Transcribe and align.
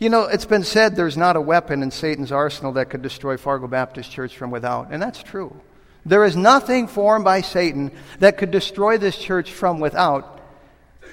You 0.00 0.10
know, 0.10 0.26
it's 0.26 0.44
been 0.44 0.62
said 0.62 0.94
there's 0.94 1.16
not 1.16 1.34
a 1.34 1.40
weapon 1.40 1.82
in 1.82 1.90
Satan's 1.90 2.30
arsenal 2.30 2.74
that 2.74 2.88
could 2.88 3.02
destroy 3.02 3.36
Fargo 3.36 3.66
Baptist 3.66 4.12
Church 4.12 4.36
from 4.36 4.52
without, 4.52 4.92
and 4.92 5.02
that's 5.02 5.24
true. 5.24 5.60
There 6.06 6.24
is 6.24 6.36
nothing 6.36 6.86
formed 6.86 7.24
by 7.24 7.40
Satan 7.40 7.90
that 8.20 8.38
could 8.38 8.52
destroy 8.52 8.98
this 8.98 9.18
church 9.18 9.50
from 9.50 9.80
without. 9.80 10.40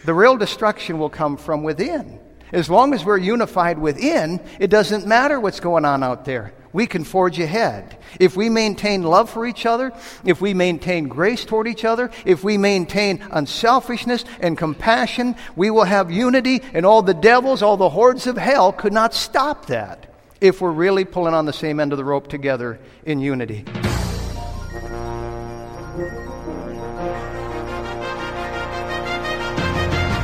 The 0.05 0.13
real 0.13 0.37
destruction 0.37 0.99
will 0.99 1.09
come 1.09 1.35
from 1.35 1.63
within. 1.63 2.19
As 2.51 2.69
long 2.69 2.93
as 2.93 3.03
we're 3.03 3.17
unified 3.17 3.79
within, 3.79 4.39
it 4.59 4.69
doesn't 4.69 5.07
matter 5.07 5.39
what's 5.39 5.59
going 5.59 5.83
on 5.83 6.03
out 6.03 6.23
there. 6.23 6.53
We 6.75 6.87
can 6.87 7.05
forge 7.05 7.39
ahead. 7.39 7.95
If 8.19 8.35
we 8.35 8.49
maintain 8.49 9.01
love 9.01 9.29
for 9.29 9.45
each 9.45 9.65
other, 9.65 9.93
if 10.25 10.41
we 10.41 10.53
maintain 10.53 11.07
grace 11.07 11.45
toward 11.45 11.69
each 11.69 11.85
other, 11.85 12.11
if 12.25 12.43
we 12.43 12.57
maintain 12.57 13.23
unselfishness 13.31 14.25
and 14.41 14.57
compassion, 14.57 15.37
we 15.55 15.71
will 15.71 15.85
have 15.85 16.11
unity, 16.11 16.61
and 16.73 16.85
all 16.85 17.01
the 17.01 17.13
devils, 17.13 17.61
all 17.61 17.77
the 17.77 17.87
hordes 17.87 18.27
of 18.27 18.35
hell 18.35 18.73
could 18.73 18.91
not 18.91 19.13
stop 19.13 19.67
that 19.67 20.13
if 20.41 20.59
we're 20.59 20.69
really 20.69 21.05
pulling 21.05 21.33
on 21.33 21.45
the 21.45 21.53
same 21.53 21.79
end 21.79 21.93
of 21.93 21.97
the 21.97 22.03
rope 22.03 22.27
together 22.27 22.77
in 23.05 23.21
unity. 23.21 23.63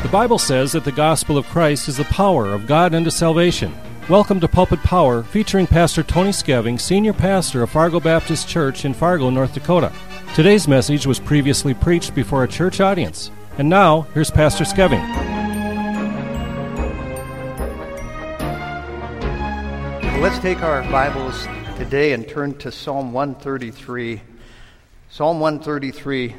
The 0.04 0.10
Bible 0.12 0.38
says 0.38 0.74
that 0.74 0.84
the 0.84 0.92
gospel 0.92 1.38
of 1.38 1.46
Christ 1.46 1.88
is 1.88 1.96
the 1.96 2.04
power 2.04 2.48
of 2.48 2.68
God 2.68 2.94
unto 2.94 3.10
salvation. 3.10 3.74
Welcome 4.12 4.42
to 4.42 4.50
Pulpit 4.50 4.84
Power, 4.84 5.24
featuring 5.24 5.68
Pastor 5.68 6.04
Tony 6.04 6.32
Scheving, 6.32 6.82
Senior 6.82 7.14
Pastor 7.14 7.64
of 7.64 7.70
Fargo 7.70 8.02
Baptist 8.02 8.46
Church 8.46 8.84
in 8.84 8.94
Fargo, 8.94 9.30
North 9.30 9.54
Dakota. 9.54 9.90
Today's 10.36 10.68
message 10.68 11.08
was 11.08 11.18
previously 11.18 11.74
preached 11.74 12.14
before 12.14 12.44
a 12.44 12.48
church 12.50 12.82
audience. 12.82 13.32
And 13.58 13.70
now, 13.70 14.02
here's 14.14 14.30
Pastor 14.30 14.66
Scheving. 14.66 15.00
Let's 20.20 20.40
take 20.40 20.62
our 20.62 20.84
Bibles 20.92 21.48
today 21.78 22.12
and 22.12 22.28
turn 22.28 22.58
to 22.58 22.70
Psalm 22.70 23.14
133. 23.14 24.20
Psalm 25.10 25.40
133. 25.40 26.36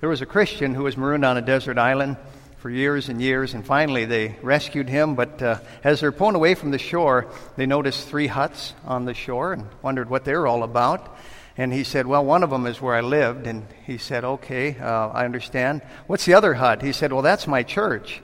There 0.00 0.08
was 0.08 0.22
a 0.22 0.26
Christian 0.26 0.74
who 0.74 0.82
was 0.82 0.96
marooned 0.96 1.24
on 1.24 1.36
a 1.36 1.40
desert 1.40 1.78
island 1.78 2.16
for 2.62 2.70
years 2.70 3.08
and 3.08 3.20
years, 3.20 3.54
and 3.54 3.66
finally 3.66 4.04
they 4.04 4.36
rescued 4.40 4.88
him. 4.88 5.16
But 5.16 5.42
uh, 5.42 5.58
as 5.82 5.98
they're 5.98 6.12
pulling 6.12 6.36
away 6.36 6.54
from 6.54 6.70
the 6.70 6.78
shore, 6.78 7.26
they 7.56 7.66
noticed 7.66 8.06
three 8.06 8.28
huts 8.28 8.72
on 8.84 9.04
the 9.04 9.14
shore 9.14 9.52
and 9.52 9.66
wondered 9.82 10.08
what 10.08 10.24
they 10.24 10.32
were 10.36 10.46
all 10.46 10.62
about. 10.62 11.18
And 11.56 11.72
he 11.72 11.82
said, 11.82 12.06
Well, 12.06 12.24
one 12.24 12.44
of 12.44 12.50
them 12.50 12.66
is 12.66 12.80
where 12.80 12.94
I 12.94 13.00
lived. 13.00 13.48
And 13.48 13.66
he 13.84 13.98
said, 13.98 14.22
Okay, 14.22 14.78
uh, 14.78 15.08
I 15.08 15.24
understand. 15.24 15.82
What's 16.06 16.24
the 16.24 16.34
other 16.34 16.54
hut? 16.54 16.82
He 16.82 16.92
said, 16.92 17.12
Well, 17.12 17.22
that's 17.22 17.48
my 17.48 17.64
church. 17.64 18.22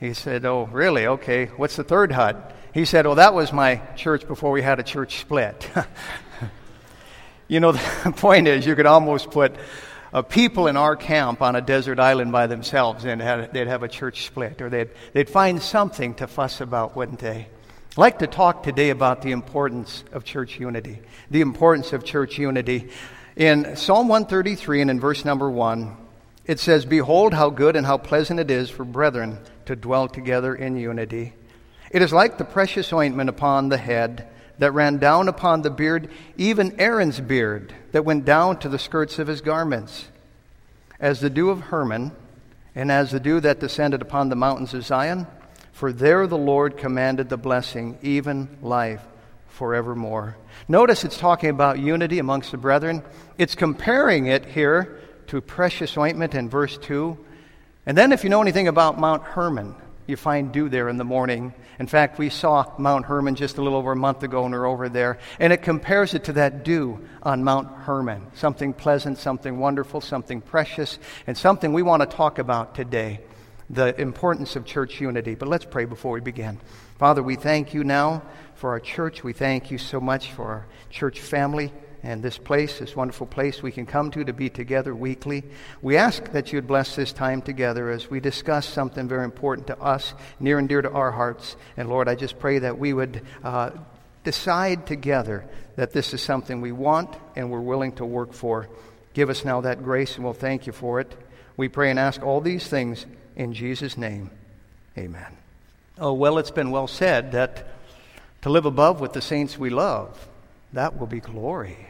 He 0.00 0.14
said, 0.14 0.46
Oh, 0.46 0.64
really? 0.72 1.06
Okay. 1.06 1.46
What's 1.46 1.76
the 1.76 1.84
third 1.84 2.10
hut? 2.10 2.56
He 2.72 2.86
said, 2.86 3.04
Well, 3.04 3.16
that 3.16 3.34
was 3.34 3.52
my 3.52 3.82
church 3.96 4.26
before 4.26 4.50
we 4.50 4.62
had 4.62 4.80
a 4.80 4.82
church 4.82 5.20
split. 5.20 5.68
you 7.48 7.60
know, 7.60 7.72
the 8.04 8.14
point 8.16 8.48
is, 8.48 8.64
you 8.64 8.76
could 8.76 8.86
almost 8.86 9.30
put 9.30 9.54
of 10.14 10.28
people 10.28 10.68
in 10.68 10.76
our 10.76 10.94
camp 10.94 11.42
on 11.42 11.56
a 11.56 11.60
desert 11.60 11.98
island 11.98 12.30
by 12.30 12.46
themselves, 12.46 13.04
and 13.04 13.20
they'd 13.52 13.66
have 13.66 13.82
a 13.82 13.88
church 13.88 14.24
split, 14.24 14.62
or 14.62 14.70
they'd, 14.70 14.90
they'd 15.12 15.28
find 15.28 15.60
something 15.60 16.14
to 16.14 16.28
fuss 16.28 16.60
about, 16.60 16.94
wouldn't 16.94 17.18
they? 17.18 17.48
I'd 17.90 17.98
like 17.98 18.20
to 18.20 18.28
talk 18.28 18.62
today 18.62 18.90
about 18.90 19.22
the 19.22 19.32
importance 19.32 20.04
of 20.12 20.24
church 20.24 20.60
unity. 20.60 21.00
The 21.32 21.40
importance 21.40 21.92
of 21.92 22.04
church 22.04 22.38
unity. 22.38 22.90
In 23.34 23.74
Psalm 23.74 24.06
133 24.06 24.82
and 24.82 24.90
in 24.92 25.00
verse 25.00 25.24
number 25.24 25.50
1, 25.50 25.96
it 26.44 26.60
says, 26.60 26.86
Behold, 26.86 27.34
how 27.34 27.50
good 27.50 27.74
and 27.74 27.84
how 27.84 27.98
pleasant 27.98 28.38
it 28.38 28.52
is 28.52 28.70
for 28.70 28.84
brethren 28.84 29.40
to 29.66 29.74
dwell 29.74 30.06
together 30.06 30.54
in 30.54 30.76
unity. 30.76 31.32
It 31.90 32.02
is 32.02 32.12
like 32.12 32.38
the 32.38 32.44
precious 32.44 32.92
ointment 32.92 33.30
upon 33.30 33.68
the 33.68 33.78
head 33.78 34.28
that 34.58 34.72
ran 34.72 34.98
down 34.98 35.28
upon 35.28 35.62
the 35.62 35.70
beard, 35.70 36.08
even 36.36 36.78
Aaron's 36.78 37.20
beard, 37.20 37.74
that 37.92 38.04
went 38.04 38.24
down 38.24 38.58
to 38.60 38.68
the 38.68 38.78
skirts 38.78 39.18
of 39.18 39.26
his 39.26 39.40
garments, 39.40 40.06
as 41.04 41.20
the 41.20 41.28
dew 41.28 41.50
of 41.50 41.60
Hermon, 41.60 42.12
and 42.74 42.90
as 42.90 43.10
the 43.10 43.20
dew 43.20 43.38
that 43.38 43.60
descended 43.60 44.00
upon 44.00 44.30
the 44.30 44.36
mountains 44.36 44.72
of 44.72 44.86
Zion. 44.86 45.26
For 45.70 45.92
there 45.92 46.26
the 46.26 46.38
Lord 46.38 46.78
commanded 46.78 47.28
the 47.28 47.36
blessing, 47.36 47.98
even 48.00 48.48
life 48.62 49.02
forevermore. 49.48 50.38
Notice 50.66 51.04
it's 51.04 51.18
talking 51.18 51.50
about 51.50 51.78
unity 51.78 52.20
amongst 52.20 52.52
the 52.52 52.56
brethren. 52.56 53.02
It's 53.36 53.54
comparing 53.54 54.28
it 54.28 54.46
here 54.46 54.98
to 55.26 55.42
precious 55.42 55.94
ointment 55.98 56.34
in 56.34 56.48
verse 56.48 56.78
2. 56.78 57.18
And 57.84 57.98
then, 57.98 58.10
if 58.10 58.24
you 58.24 58.30
know 58.30 58.40
anything 58.40 58.66
about 58.66 58.98
Mount 58.98 59.24
Hermon, 59.24 59.74
you 60.06 60.16
find 60.16 60.52
dew 60.52 60.68
there 60.68 60.88
in 60.88 60.96
the 60.96 61.04
morning. 61.04 61.54
In 61.78 61.86
fact, 61.86 62.18
we 62.18 62.28
saw 62.28 62.72
Mount 62.78 63.06
Hermon 63.06 63.34
just 63.34 63.58
a 63.58 63.62
little 63.62 63.78
over 63.78 63.92
a 63.92 63.96
month 63.96 64.22
ago, 64.22 64.44
and 64.44 64.52
we're 64.52 64.66
over 64.66 64.88
there. 64.88 65.18
And 65.38 65.52
it 65.52 65.62
compares 65.62 66.14
it 66.14 66.24
to 66.24 66.32
that 66.34 66.64
dew 66.64 67.00
on 67.22 67.44
Mount 67.44 67.68
Hermon 67.68 68.26
something 68.34 68.72
pleasant, 68.72 69.18
something 69.18 69.58
wonderful, 69.58 70.00
something 70.00 70.40
precious, 70.40 70.98
and 71.26 71.36
something 71.36 71.72
we 71.72 71.82
want 71.82 72.08
to 72.08 72.16
talk 72.16 72.38
about 72.38 72.74
today 72.74 73.20
the 73.70 73.98
importance 73.98 74.56
of 74.56 74.64
church 74.66 75.00
unity. 75.00 75.34
But 75.34 75.48
let's 75.48 75.64
pray 75.64 75.86
before 75.86 76.12
we 76.12 76.20
begin. 76.20 76.60
Father, 76.98 77.22
we 77.22 77.36
thank 77.36 77.72
you 77.72 77.82
now 77.82 78.22
for 78.54 78.70
our 78.70 78.80
church. 78.80 79.24
We 79.24 79.32
thank 79.32 79.70
you 79.70 79.78
so 79.78 80.00
much 80.00 80.32
for 80.32 80.44
our 80.44 80.66
church 80.90 81.20
family 81.20 81.72
and 82.04 82.22
this 82.22 82.36
place, 82.36 82.78
this 82.78 82.94
wonderful 82.94 83.26
place 83.26 83.62
we 83.62 83.72
can 83.72 83.86
come 83.86 84.10
to 84.10 84.24
to 84.24 84.32
be 84.34 84.50
together 84.50 84.94
weekly. 84.94 85.42
We 85.80 85.96
ask 85.96 86.32
that 86.32 86.52
you 86.52 86.58
would 86.58 86.66
bless 86.66 86.94
this 86.94 87.14
time 87.14 87.40
together 87.40 87.90
as 87.90 88.10
we 88.10 88.20
discuss 88.20 88.68
something 88.68 89.08
very 89.08 89.24
important 89.24 89.68
to 89.68 89.80
us, 89.80 90.12
near 90.38 90.58
and 90.58 90.68
dear 90.68 90.82
to 90.82 90.90
our 90.90 91.10
hearts. 91.10 91.56
And 91.78 91.88
Lord, 91.88 92.06
I 92.06 92.14
just 92.14 92.38
pray 92.38 92.58
that 92.58 92.78
we 92.78 92.92
would 92.92 93.22
uh, 93.42 93.70
decide 94.22 94.86
together 94.86 95.46
that 95.76 95.92
this 95.92 96.12
is 96.12 96.20
something 96.20 96.60
we 96.60 96.72
want 96.72 97.16
and 97.36 97.50
we're 97.50 97.60
willing 97.60 97.92
to 97.92 98.04
work 98.04 98.34
for. 98.34 98.68
Give 99.14 99.30
us 99.30 99.44
now 99.44 99.62
that 99.62 99.82
grace, 99.82 100.16
and 100.16 100.24
we'll 100.24 100.34
thank 100.34 100.66
you 100.66 100.74
for 100.74 101.00
it. 101.00 101.10
We 101.56 101.68
pray 101.68 101.88
and 101.88 101.98
ask 101.98 102.22
all 102.22 102.42
these 102.42 102.66
things 102.66 103.06
in 103.34 103.54
Jesus' 103.54 103.96
name. 103.96 104.30
Amen. 104.98 105.38
Oh, 105.98 106.12
well, 106.12 106.36
it's 106.36 106.50
been 106.50 106.70
well 106.70 106.86
said 106.86 107.32
that 107.32 107.66
to 108.42 108.50
live 108.50 108.66
above 108.66 109.00
with 109.00 109.14
the 109.14 109.22
saints 109.22 109.56
we 109.56 109.70
love, 109.70 110.28
that 110.74 110.98
will 110.98 111.06
be 111.06 111.20
glory. 111.20 111.86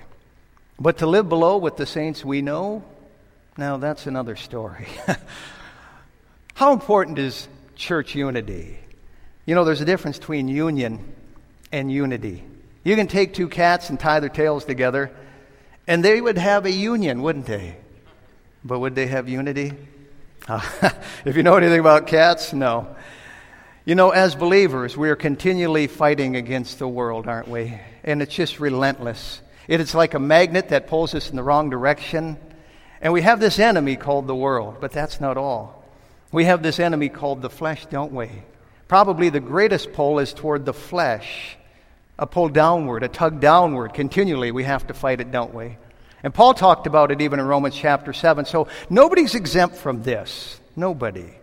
But 0.78 0.98
to 0.98 1.06
live 1.06 1.28
below 1.28 1.58
with 1.58 1.76
the 1.76 1.86
saints 1.86 2.24
we 2.24 2.42
know, 2.42 2.82
now 3.56 3.76
that's 3.76 4.06
another 4.06 4.36
story. 4.36 4.88
How 6.54 6.72
important 6.72 7.18
is 7.18 7.48
church 7.76 8.14
unity? 8.14 8.78
You 9.46 9.54
know, 9.54 9.64
there's 9.64 9.80
a 9.80 9.84
difference 9.84 10.18
between 10.18 10.48
union 10.48 11.12
and 11.70 11.90
unity. 11.90 12.44
You 12.82 12.96
can 12.96 13.06
take 13.06 13.34
two 13.34 13.48
cats 13.48 13.90
and 13.90 13.98
tie 13.98 14.20
their 14.20 14.28
tails 14.28 14.64
together, 14.64 15.10
and 15.86 16.04
they 16.04 16.20
would 16.20 16.38
have 16.38 16.66
a 16.66 16.70
union, 16.70 17.22
wouldn't 17.22 17.46
they? 17.46 17.76
But 18.64 18.80
would 18.80 18.94
they 18.94 19.06
have 19.06 19.28
unity? 19.28 19.72
Uh, 20.48 20.60
if 21.24 21.36
you 21.36 21.42
know 21.42 21.56
anything 21.56 21.80
about 21.80 22.06
cats, 22.06 22.52
no. 22.52 22.94
You 23.84 23.94
know, 23.94 24.10
as 24.10 24.34
believers, 24.34 24.96
we 24.96 25.10
are 25.10 25.16
continually 25.16 25.86
fighting 25.86 26.36
against 26.36 26.78
the 26.78 26.88
world, 26.88 27.28
aren't 27.28 27.48
we? 27.48 27.78
And 28.02 28.22
it's 28.22 28.34
just 28.34 28.60
relentless. 28.60 29.41
It 29.69 29.80
is 29.80 29.94
like 29.94 30.14
a 30.14 30.19
magnet 30.19 30.69
that 30.69 30.86
pulls 30.86 31.14
us 31.14 31.30
in 31.30 31.36
the 31.36 31.42
wrong 31.42 31.70
direction. 31.70 32.36
And 33.00 33.12
we 33.12 33.22
have 33.22 33.41
this 33.41 33.58
enemy 33.58 33.97
called 33.97 34.26
the 34.26 34.34
world, 34.34 34.78
but 34.80 34.92
that's 34.92 35.20
not 35.20 35.36
all. 35.36 35.84
We 36.32 36.44
have 36.44 36.62
this 36.62 36.80
enemy 36.80 37.08
called 37.08 37.42
the 37.42 37.50
flesh, 37.50 37.86
don't 37.86 38.12
we? 38.12 38.30
Probably 38.88 39.28
the 39.28 39.41
greatest 39.41 39.92
pull 39.92 40.19
is 40.19 40.32
toward 40.32 40.64
the 40.64 40.74
flesh. 40.74 41.56
A 42.19 42.26
pull 42.26 42.48
downward, 42.48 43.03
a 43.03 43.08
tug 43.08 43.41
downward. 43.41 43.94
Continually, 43.94 44.53
we 44.53 44.64
have 44.64 44.86
to 44.86 44.94
fight 44.94 45.20
it, 45.20 45.30
don't 45.30 45.54
we? 45.54 45.76
And 46.22 46.32
Paul 46.32 46.54
talked 46.54 46.86
about 46.86 47.10
it 47.10 47.20
even 47.20 47.41
in 47.41 47.47
Romans 47.47 47.74
chapter 47.74 48.12
7. 48.12 48.44
So 48.44 48.69
nobody's 48.88 49.34
exempt 49.34 49.76
from 49.76 50.03
this. 50.03 50.60
Nobody. 50.76 51.34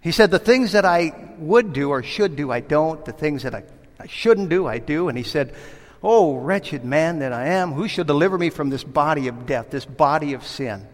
He 0.00 0.10
said, 0.10 0.30
The 0.30 0.38
things 0.38 0.72
that 0.72 0.84
I 0.84 1.34
would 1.38 1.72
do 1.72 1.90
or 1.90 2.02
should 2.02 2.36
do, 2.36 2.50
I 2.50 2.60
don't. 2.60 3.04
The 3.04 3.12
things 3.12 3.44
that 3.44 3.54
I, 3.54 3.62
I 3.98 4.06
shouldn't 4.06 4.48
do, 4.48 4.66
I 4.66 4.78
do. 4.78 5.08
And 5.08 5.16
he 5.16 5.24
said, 5.24 5.54
Oh, 6.06 6.36
wretched 6.36 6.84
man 6.84 7.20
that 7.20 7.32
I 7.32 7.46
am, 7.46 7.72
who 7.72 7.88
shall 7.88 8.04
deliver 8.04 8.36
me 8.36 8.50
from 8.50 8.68
this 8.68 8.84
body 8.84 9.28
of 9.28 9.46
death, 9.46 9.70
this 9.70 9.86
body 9.86 10.34
of 10.34 10.46
sin? 10.46 10.86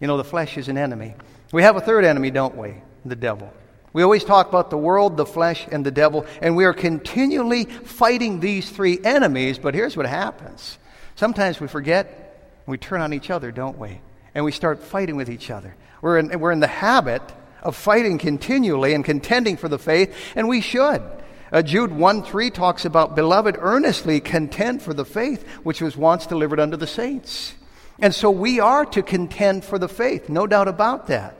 You 0.00 0.06
know, 0.06 0.16
the 0.16 0.24
flesh 0.24 0.56
is 0.56 0.68
an 0.68 0.78
enemy. 0.78 1.14
We 1.52 1.62
have 1.62 1.76
a 1.76 1.80
third 1.80 2.06
enemy, 2.06 2.30
don't 2.30 2.56
we? 2.56 2.76
The 3.04 3.16
devil. 3.16 3.52
We 3.92 4.02
always 4.02 4.24
talk 4.24 4.48
about 4.48 4.70
the 4.70 4.78
world, 4.78 5.18
the 5.18 5.26
flesh, 5.26 5.66
and 5.70 5.84
the 5.84 5.90
devil, 5.90 6.24
and 6.40 6.56
we 6.56 6.64
are 6.64 6.72
continually 6.72 7.66
fighting 7.66 8.40
these 8.40 8.70
three 8.70 8.98
enemies, 9.04 9.58
but 9.58 9.74
here's 9.74 9.94
what 9.94 10.06
happens. 10.06 10.78
Sometimes 11.16 11.60
we 11.60 11.68
forget, 11.68 12.62
we 12.64 12.78
turn 12.78 13.02
on 13.02 13.12
each 13.12 13.28
other, 13.28 13.52
don't 13.52 13.78
we? 13.78 14.00
And 14.34 14.42
we 14.42 14.52
start 14.52 14.82
fighting 14.82 15.16
with 15.16 15.28
each 15.28 15.50
other. 15.50 15.76
We're 16.00 16.16
in, 16.16 16.40
we're 16.40 16.52
in 16.52 16.60
the 16.60 16.66
habit 16.66 17.20
of 17.62 17.76
fighting 17.76 18.16
continually 18.16 18.94
and 18.94 19.04
contending 19.04 19.58
for 19.58 19.68
the 19.68 19.78
faith, 19.78 20.16
and 20.34 20.48
we 20.48 20.62
should. 20.62 21.02
Uh, 21.52 21.62
Jude 21.62 21.92
1 21.92 22.22
3 22.22 22.50
talks 22.50 22.84
about, 22.84 23.16
Beloved, 23.16 23.56
earnestly 23.58 24.20
contend 24.20 24.82
for 24.82 24.94
the 24.94 25.04
faith 25.04 25.46
which 25.62 25.80
was 25.80 25.96
once 25.96 26.26
delivered 26.26 26.60
unto 26.60 26.76
the 26.76 26.86
saints. 26.86 27.54
And 27.98 28.14
so 28.14 28.30
we 28.30 28.60
are 28.60 28.86
to 28.86 29.02
contend 29.02 29.64
for 29.64 29.78
the 29.78 29.88
faith, 29.88 30.28
no 30.28 30.46
doubt 30.46 30.68
about 30.68 31.08
that. 31.08 31.36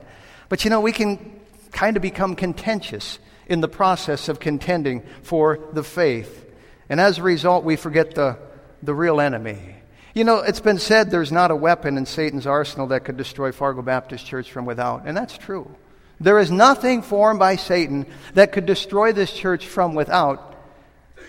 But 0.49 0.63
you 0.63 0.69
know, 0.69 0.81
we 0.81 0.91
can 0.91 1.39
kind 1.71 1.95
of 1.95 2.03
become 2.03 2.35
contentious 2.35 3.19
in 3.47 3.61
the 3.61 3.67
process 3.67 4.29
of 4.29 4.39
contending 4.39 5.03
for 5.23 5.59
the 5.73 5.83
faith. 5.83 6.45
And 6.89 6.99
as 6.99 7.17
a 7.17 7.23
result, 7.23 7.63
we 7.63 7.77
forget 7.77 8.15
the, 8.15 8.37
the 8.83 8.93
real 8.93 9.21
enemy. 9.21 9.75
You 10.13 10.25
know, 10.25 10.39
it's 10.39 10.59
been 10.59 10.77
said 10.77 11.09
there's 11.09 11.31
not 11.31 11.51
a 11.51 11.55
weapon 11.55 11.97
in 11.97 12.05
Satan's 12.05 12.45
arsenal 12.45 12.87
that 12.87 13.05
could 13.05 13.15
destroy 13.15 13.53
Fargo 13.53 13.81
Baptist 13.81 14.25
Church 14.25 14.51
from 14.51 14.65
without, 14.65 15.03
and 15.05 15.15
that's 15.15 15.37
true. 15.37 15.73
There 16.21 16.37
is 16.37 16.51
nothing 16.51 17.01
formed 17.01 17.39
by 17.39 17.55
Satan 17.55 18.05
that 18.35 18.51
could 18.51 18.67
destroy 18.67 19.11
this 19.11 19.33
church 19.33 19.65
from 19.65 19.95
without. 19.95 20.55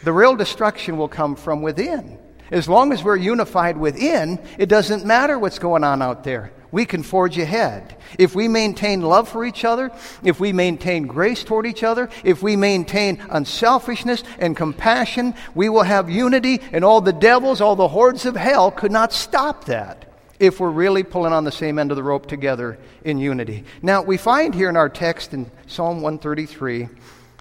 The 0.05 0.13
real 0.13 0.37
destruction 0.37 0.99
will 0.99 1.09
come 1.09 1.35
from 1.35 1.63
within. 1.63 2.19
As 2.51 2.69
long 2.69 2.93
as 2.93 3.03
we're 3.03 3.17
unified 3.17 3.79
within, 3.79 4.39
it 4.59 4.69
doesn't 4.69 5.07
matter 5.07 5.39
what's 5.39 5.59
going 5.59 5.83
on 5.83 6.03
out 6.03 6.25
there. 6.25 6.53
We 6.71 6.85
can 6.85 7.03
forge 7.03 7.39
ahead. 7.39 7.97
If 8.19 8.35
we 8.35 8.49
maintain 8.49 9.01
love 9.01 9.31
for 9.31 9.47
each 9.47 9.65
other, 9.65 9.91
if 10.23 10.39
we 10.39 10.53
maintain 10.53 11.07
grace 11.07 11.43
toward 11.43 11.65
each 11.65 11.83
other, 11.83 12.11
if 12.23 12.43
we 12.43 12.57
maintain 12.57 13.23
unselfishness 13.31 14.23
and 14.39 14.55
compassion, 14.55 15.35
we 15.55 15.71
will 15.71 15.85
have 15.85 16.11
unity, 16.11 16.61
and 16.71 16.85
all 16.85 17.01
the 17.01 17.15
devils, 17.15 17.63
all 17.63 17.77
the 17.77 17.89
hordes 17.89 18.27
of 18.27 18.37
hell 18.37 18.71
could 18.71 18.93
not 18.93 19.15
stop 19.15 19.65
that 19.65 20.12
if 20.43 20.59
we're 20.59 20.69
really 20.69 21.05
pulling 21.05 21.33
on 21.33 21.45
the 21.45 21.53
same 21.53 21.79
end 21.79 21.93
of 21.93 21.97
the 21.97 22.03
rope 22.03 22.27
together 22.27 22.77
in 23.05 23.17
unity. 23.17 23.63
Now, 23.81 24.03
we 24.03 24.17
find 24.17 24.53
here 24.53 24.69
in 24.69 24.77
our 24.77 24.89
text 24.89 25.33
in 25.33 25.49
Psalm 25.69 26.03
133 26.03 26.89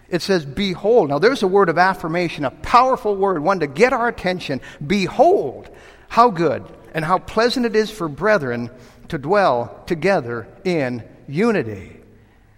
it 0.07 0.21
says, 0.21 0.45
Behold. 0.45 1.09
Now, 1.09 1.17
there's 1.17 1.41
a 1.41 1.47
word 1.47 1.69
of 1.69 1.79
affirmation, 1.79 2.45
a 2.45 2.51
powerful 2.51 3.15
word, 3.15 3.41
one 3.41 3.61
to 3.61 3.67
get 3.67 3.91
our 3.91 4.07
attention. 4.07 4.61
Behold, 4.85 5.69
how 6.09 6.29
good 6.29 6.63
and 6.93 7.03
how 7.03 7.17
pleasant 7.17 7.65
it 7.65 7.75
is 7.75 7.89
for 7.89 8.07
brethren 8.07 8.69
to 9.07 9.17
dwell 9.17 9.83
together 9.87 10.47
in 10.63 11.03
unity. 11.27 12.00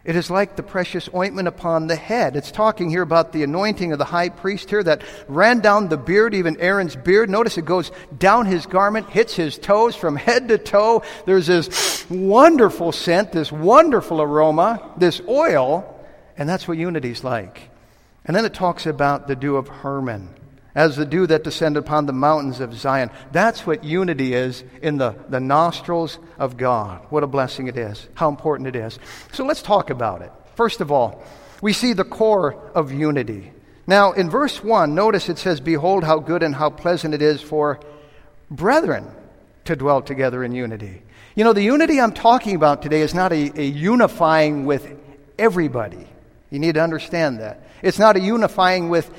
It 0.06 0.16
is 0.18 0.30
like 0.30 0.56
the 0.56 0.64
precious 0.64 1.08
ointment 1.16 1.48
upon 1.48 1.88
the 1.88 1.96
head. 1.96 2.36
It's 2.36 2.52
talking 2.52 2.90
here 2.90 3.02
about 3.02 3.32
the 3.32 3.44
anointing 3.44 3.94
of 3.94 4.00
the 4.00 4.06
high 4.06 4.30
priest 4.30 4.70
here 4.70 4.84
that 4.84 5.02
ran 5.30 5.60
down 5.60 5.88
the 5.88 5.98
beard, 5.98 6.34
even 6.34 6.60
Aaron's 6.60 6.96
beard. 6.96 7.30
Notice 7.30 7.58
it 7.58 7.66
goes 7.66 7.92
down 8.18 8.46
his 8.46 8.66
garment, 8.66 9.10
hits 9.10 9.34
his 9.34 9.58
toes 9.58 9.96
from 9.96 10.18
head 10.18 10.50
to 10.50 10.58
toe. 10.58 11.04
There's 11.26 11.48
this 11.48 12.10
wonderful 12.10 12.92
scent, 12.92 13.32
this 13.32 13.52
wonderful 13.52 14.22
aroma, 14.22 14.92
this 14.98 15.22
oil 15.28 15.90
and 16.38 16.50
that's 16.50 16.68
what 16.68 16.78
unity's 16.78 17.24
like. 17.24 17.70
And 18.26 18.36
then 18.36 18.46
it 18.46 18.54
talks 18.54 18.86
about 18.86 19.28
the 19.28 19.36
dew 19.36 19.56
of 19.56 19.68
Hermon 19.68 20.30
as 20.76 20.96
the 20.96 21.06
dew 21.06 21.28
that 21.28 21.44
descended 21.44 21.84
upon 21.84 22.06
the 22.06 22.14
mountains 22.14 22.60
of 22.60 22.74
Zion. 22.74 23.12
That's 23.32 23.66
what 23.66 23.84
unity 23.84 24.34
is 24.34 24.64
in 24.82 24.98
the, 24.98 25.16
the 25.30 25.40
nostrils 25.40 26.20
of 26.38 26.58
God. 26.58 27.06
What 27.10 27.24
a 27.24 27.28
blessing 27.28 27.68
it 27.68 27.78
is, 27.78 28.08
how 28.16 28.30
important 28.30 28.68
it 28.68 28.76
is. 28.76 28.98
So 29.32 29.46
let's 29.46 29.62
talk 29.62 29.90
about 29.90 30.22
it. 30.22 30.32
First 30.56 30.82
of 30.82 30.92
all, 30.92 31.24
we 31.62 31.74
see 31.74 31.94
the 31.94 32.04
core 32.04 32.56
of 32.76 32.92
unity. 32.92 33.52
Now, 33.86 34.14
in 34.14 34.30
verse 34.30 34.64
1, 34.64 34.96
notice 34.96 35.30
it 35.30 35.38
says, 35.38 35.60
Behold, 35.60 36.04
how 36.04 36.20
good 36.20 36.44
and 36.44 36.56
how 36.56 36.70
pleasant 36.70 37.14
it 37.14 37.22
is 37.22 37.42
for 37.42 37.80
brethren 38.50 39.08
to 39.66 39.76
dwell 39.76 40.02
together 40.02 40.44
in 40.44 40.54
unity. 40.54 41.02
You 41.36 41.44
know, 41.44 41.54
the 41.54 41.64
unity 41.64 42.00
I'm 42.00 42.14
talking 42.14 42.56
about 42.56 42.82
today 42.82 43.02
is 43.02 43.14
not 43.14 43.32
a, 43.32 43.60
a 43.60 43.66
unifying 43.66 44.66
with 44.66 44.96
everybody. 45.38 46.08
You 46.54 46.60
need 46.60 46.76
to 46.76 46.84
understand 46.84 47.40
that. 47.40 47.64
It's 47.82 47.98
not 47.98 48.16
a 48.16 48.20
unifying 48.20 48.88
with, 48.90 49.10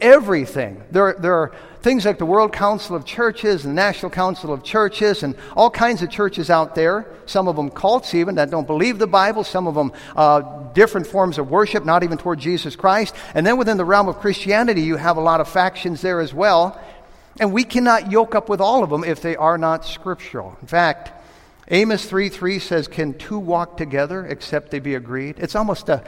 everything. 0.00 0.82
There, 0.90 1.14
there 1.18 1.34
are 1.34 1.52
things 1.82 2.06
like 2.06 2.16
the 2.16 2.24
World 2.24 2.50
Council 2.50 2.96
of 2.96 3.04
Churches 3.04 3.66
and 3.66 3.72
the 3.72 3.82
National 3.82 4.10
Council 4.10 4.54
of 4.54 4.64
Churches 4.64 5.22
and 5.22 5.34
all 5.54 5.68
kinds 5.70 6.00
of 6.00 6.08
churches 6.08 6.48
out 6.48 6.74
there. 6.74 7.06
Some 7.26 7.46
of 7.46 7.56
them 7.56 7.68
cults, 7.68 8.14
even, 8.14 8.36
that 8.36 8.48
don't 8.48 8.66
believe 8.66 8.98
the 8.98 9.06
Bible. 9.06 9.44
Some 9.44 9.66
of 9.66 9.74
them 9.74 9.92
uh, 10.16 10.40
different 10.72 11.06
forms 11.06 11.36
of 11.36 11.50
worship, 11.50 11.84
not 11.84 12.04
even 12.04 12.16
toward 12.16 12.38
Jesus 12.38 12.74
Christ. 12.74 13.14
And 13.34 13.46
then 13.46 13.58
within 13.58 13.76
the 13.76 13.84
realm 13.84 14.08
of 14.08 14.20
Christianity, 14.20 14.80
you 14.80 14.96
have 14.96 15.18
a 15.18 15.20
lot 15.20 15.42
of 15.42 15.48
factions 15.48 16.00
there 16.00 16.20
as 16.20 16.32
well. 16.32 16.80
And 17.38 17.52
we 17.52 17.64
cannot 17.64 18.10
yoke 18.10 18.34
up 18.34 18.48
with 18.48 18.62
all 18.62 18.82
of 18.82 18.88
them 18.88 19.04
if 19.04 19.20
they 19.20 19.36
are 19.36 19.58
not 19.58 19.84
scriptural. 19.84 20.56
In 20.62 20.68
fact, 20.68 21.12
Amos 21.70 22.06
3 22.06 22.30
3 22.30 22.58
says, 22.58 22.88
Can 22.88 23.12
two 23.12 23.38
walk 23.38 23.76
together 23.76 24.24
except 24.24 24.70
they 24.70 24.78
be 24.78 24.94
agreed? 24.94 25.36
It's 25.38 25.54
almost 25.54 25.90
a 25.90 26.02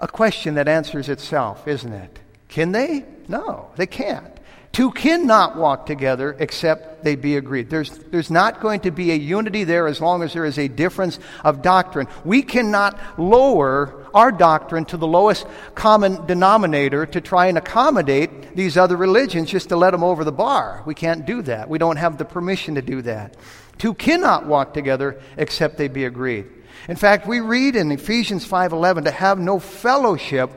a 0.00 0.08
question 0.08 0.54
that 0.54 0.68
answers 0.68 1.08
itself, 1.08 1.66
isn't 1.66 1.92
it? 1.92 2.18
Can 2.48 2.72
they? 2.72 3.04
No, 3.28 3.70
they 3.76 3.86
can't. 3.86 4.36
Two 4.76 4.90
cannot 4.90 5.56
walk 5.56 5.86
together 5.86 6.36
except 6.38 7.02
they 7.02 7.16
be 7.16 7.38
agreed. 7.38 7.70
There's, 7.70 7.96
there's 8.10 8.30
not 8.30 8.60
going 8.60 8.80
to 8.80 8.90
be 8.90 9.10
a 9.10 9.14
unity 9.14 9.64
there 9.64 9.86
as 9.86 10.02
long 10.02 10.22
as 10.22 10.34
there 10.34 10.44
is 10.44 10.58
a 10.58 10.68
difference 10.68 11.18
of 11.42 11.62
doctrine. 11.62 12.08
We 12.26 12.42
cannot 12.42 13.00
lower 13.18 14.04
our 14.12 14.30
doctrine 14.30 14.84
to 14.86 14.98
the 14.98 15.06
lowest 15.06 15.46
common 15.74 16.26
denominator 16.26 17.06
to 17.06 17.22
try 17.22 17.46
and 17.46 17.56
accommodate 17.56 18.54
these 18.54 18.76
other 18.76 18.98
religions 18.98 19.50
just 19.50 19.70
to 19.70 19.76
let 19.76 19.92
them 19.92 20.04
over 20.04 20.24
the 20.24 20.32
bar. 20.32 20.82
We 20.84 20.94
can't 20.94 21.24
do 21.24 21.40
that. 21.42 21.70
We 21.70 21.78
don't 21.78 21.96
have 21.96 22.18
the 22.18 22.26
permission 22.26 22.74
to 22.74 22.82
do 22.82 23.00
that. 23.00 23.34
Two 23.78 23.94
cannot 23.94 24.46
walk 24.46 24.74
together 24.74 25.20
except 25.38 25.78
they 25.78 25.88
be 25.88 26.04
agreed. 26.04 26.46
In 26.88 26.96
fact, 26.96 27.26
we 27.26 27.40
read 27.40 27.74
in 27.74 27.90
Ephesians 27.90 28.46
5:11 28.46 29.04
to 29.04 29.10
have 29.10 29.38
no 29.38 29.58
fellowship 29.58 30.50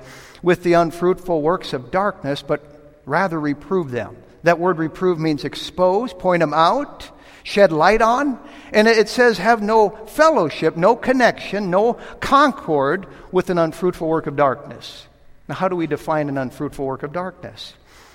with 0.43 0.63
the 0.63 0.73
unfruitful 0.73 1.41
works 1.41 1.73
of 1.73 1.91
darkness, 1.91 2.43
but 2.45 2.61
rather 3.05 3.39
reprove 3.39 3.91
them. 3.91 4.15
That 4.43 4.59
word 4.59 4.77
reprove 4.77 5.19
means 5.19 5.43
expose, 5.43 6.13
point 6.13 6.39
them 6.41 6.53
out, 6.53 7.09
shed 7.43 7.71
light 7.71 8.01
on. 8.01 8.39
And 8.71 8.87
it 8.87 9.09
says 9.09 9.39
have 9.39 9.61
no 9.61 9.89
fellowship, 10.07 10.77
no 10.77 10.95
connection, 10.95 11.71
no 11.71 11.97
concord 12.19 13.07
with 13.31 13.49
an 13.49 13.57
unfruitful 13.57 14.07
work 14.07 14.27
of 14.27 14.35
darkness. 14.35 15.07
Now, 15.47 15.55
how 15.55 15.67
do 15.67 15.75
we 15.75 15.87
define 15.87 16.29
an 16.29 16.37
unfruitful 16.37 16.85
work 16.85 17.01
of 17.03 17.11
darkness? 17.11 17.73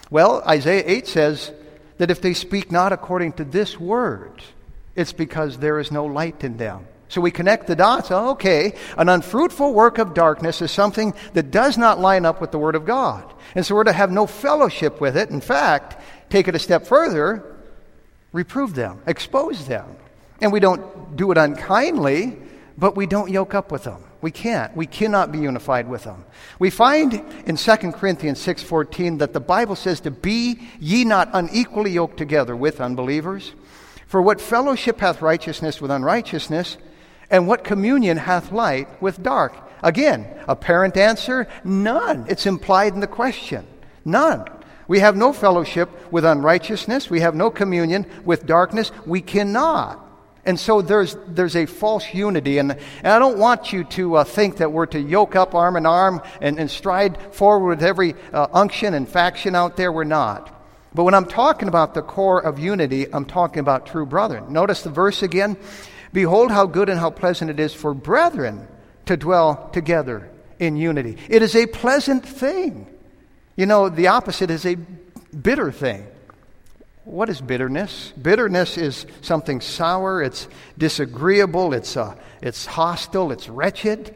Well, 0.09 0.43
Isaiah 0.47 0.85
8 0.87 1.09
says 1.09 1.51
that 1.99 2.11
if 2.11 2.23
they 2.23 2.33
speak 2.33 2.71
not 2.71 2.93
according 2.93 3.33
to 3.35 3.45
this 3.45 3.79
word, 3.79 4.43
it's 4.95 5.13
because 5.13 5.59
there 5.59 5.81
is 5.81 5.91
no 5.91 6.05
light 6.05 6.45
in 6.45 6.57
them. 6.57 6.87
So 7.09 7.21
we 7.21 7.31
connect 7.31 7.67
the 7.67 7.77
dots. 7.77 8.11
Okay, 8.11 8.75
an 8.97 9.09
unfruitful 9.09 9.75
work 9.75 9.99
of 9.99 10.15
darkness 10.15 10.62
is 10.62 10.71
something 10.71 11.15
that 11.35 11.51
does 11.51 11.77
not 11.79 12.01
line 12.01 12.25
up 12.25 12.41
with 12.41 12.51
the 12.51 12.59
Word 12.59 12.75
of 12.75 12.85
God. 12.85 13.33
And 13.55 13.65
so 13.65 13.75
we're 13.75 13.85
to 13.85 13.93
have 13.93 14.11
no 14.11 14.27
fellowship 14.27 15.01
with 15.01 15.17
it. 15.17 15.31
In 15.31 15.41
fact, 15.41 16.01
take 16.31 16.49
it 16.49 16.55
a 16.55 16.59
step 16.59 16.87
further, 16.87 17.56
reprove 18.33 18.75
them, 18.75 19.01
expose 19.06 19.67
them. 19.67 19.97
And 20.41 20.53
we 20.53 20.61
don't 20.61 21.17
do 21.17 21.31
it 21.31 21.39
unkindly, 21.39 22.37
but 22.77 22.97
we 22.97 23.06
don't 23.06 23.31
yoke 23.31 23.55
up 23.55 23.71
with 23.71 23.85
them. 23.85 24.03
We 24.21 24.31
can't. 24.31 24.75
We 24.75 24.87
cannot 24.87 25.33
be 25.33 25.39
unified 25.39 25.87
with 25.87 26.05
them. 26.05 26.25
We 26.59 26.71
find 26.71 27.23
in 27.45 27.56
2 27.56 27.93
Corinthians 27.93 28.41
6:14 28.41 29.19
that 29.19 29.35
the 29.35 29.41
Bible 29.41 29.77
says 29.77 30.01
to 30.01 30.11
be 30.11 30.67
ye 30.81 31.05
not 31.05 31.29
unequally 31.34 31.91
yoked 31.91 32.17
together 32.17 32.56
with 32.56 32.81
unbelievers. 32.81 33.53
For 34.06 34.23
what 34.23 34.41
fellowship 34.41 35.01
hath 35.01 35.20
righteousness 35.20 35.81
with 35.81 35.91
unrighteousness? 35.91 36.79
And 37.31 37.49
what 37.49 37.65
communion 37.65 38.17
hath 38.17 38.53
light 38.53 38.89
with 39.03 39.23
dark? 39.23 39.55
Again, 39.83 40.27
apparent 40.49 40.97
answer 40.97 41.47
none. 41.63 42.27
It's 42.29 42.47
implied 42.47 42.95
in 42.95 43.01
the 43.01 43.07
question. 43.07 43.67
None. 44.05 44.47
We 44.87 45.01
have 45.01 45.17
no 45.17 45.33
fellowship 45.33 45.91
with 46.13 46.25
unrighteousness. 46.25 47.09
We 47.09 47.21
have 47.21 47.35
no 47.35 47.51
communion 47.51 48.07
with 48.25 48.47
darkness. 48.47 48.93
We 49.07 49.21
cannot. 49.21 50.01
And 50.47 50.61
so 50.61 50.83
there's, 50.83 51.17
there's 51.27 51.57
a 51.57 51.65
false 51.65 52.13
unity. 52.13 52.59
And, 52.59 52.73
and 52.73 53.13
I 53.13 53.19
don't 53.19 53.39
want 53.39 53.73
you 53.73 53.85
to 53.85 54.17
uh, 54.17 54.25
think 54.25 54.59
that 54.59 54.73
we're 54.73 54.87
to 54.87 55.01
yoke 55.01 55.37
up 55.37 55.55
arm 55.55 55.77
in 55.77 55.87
arm 55.87 56.21
and, 56.41 56.59
and 56.59 56.71
stride 56.71 57.19
forward 57.35 57.69
with 57.69 57.83
every 57.83 58.15
uh, 58.33 58.49
unction 58.53 58.93
and 58.93 59.09
faction 59.09 59.55
out 59.55 59.77
there. 59.77 59.91
We're 59.91 60.05
not. 60.05 60.51
But 60.95 61.05
when 61.05 61.15
I'm 61.15 61.27
talking 61.27 61.69
about 61.69 61.95
the 61.95 62.03
core 62.03 62.41
of 62.41 62.59
unity, 62.59 63.13
I'm 63.13 63.25
talking 63.25 63.61
about 63.61 63.87
true 63.87 64.07
brethren. 64.07 64.53
Notice 64.53 64.83
the 64.83 64.91
verse 64.91 65.23
again. 65.23 65.57
Behold, 66.15 66.53
how 66.53 66.67
good 66.67 66.89
and 66.89 66.99
how 66.99 67.11
pleasant 67.11 67.51
it 67.51 67.59
is 67.59 67.75
for 67.75 67.93
brethren 67.93 68.69
to 69.06 69.17
dwell 69.17 69.69
together 69.73 70.31
in 70.61 70.77
unity. 70.77 71.19
It 71.29 71.43
is 71.43 71.56
a 71.56 71.67
pleasant 71.67 72.25
thing. 72.25 72.87
You 73.56 73.67
know, 73.67 73.89
the 73.89 74.06
opposite 74.06 74.49
is 74.49 74.65
a 74.65 74.77
bitter 74.77 75.73
thing. 75.73 76.06
What 77.03 77.29
is 77.29 77.41
bitterness? 77.41 78.13
Bitterness 78.21 78.79
is 78.79 79.06
something 79.23 79.61
sour, 79.61 80.23
it's 80.23 80.47
disagreeable, 80.79 81.75
it's, 81.75 81.97
uh, 81.97 82.15
it's 82.41 82.65
hostile, 82.65 83.33
it's 83.33 83.49
wretched. 83.49 84.15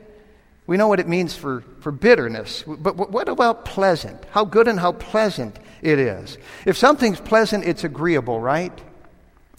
We 0.69 0.77
know 0.77 0.87
what 0.87 1.01
it 1.01 1.09
means 1.09 1.35
for, 1.35 1.65
for 1.81 1.91
bitterness. 1.91 2.63
But 2.65 3.11
what 3.11 3.29
about 3.29 3.65
pleasant? 3.65 4.25
How 4.31 4.45
good 4.45 4.69
and 4.69 4.79
how 4.79 4.93
pleasant 4.93 5.59
it 5.83 5.99
is. 5.99 6.39
If 6.65 6.77
something's 6.77 7.19
pleasant, 7.19 7.65
it's 7.65 7.83
agreeable, 7.83 8.39
right? 8.39 8.73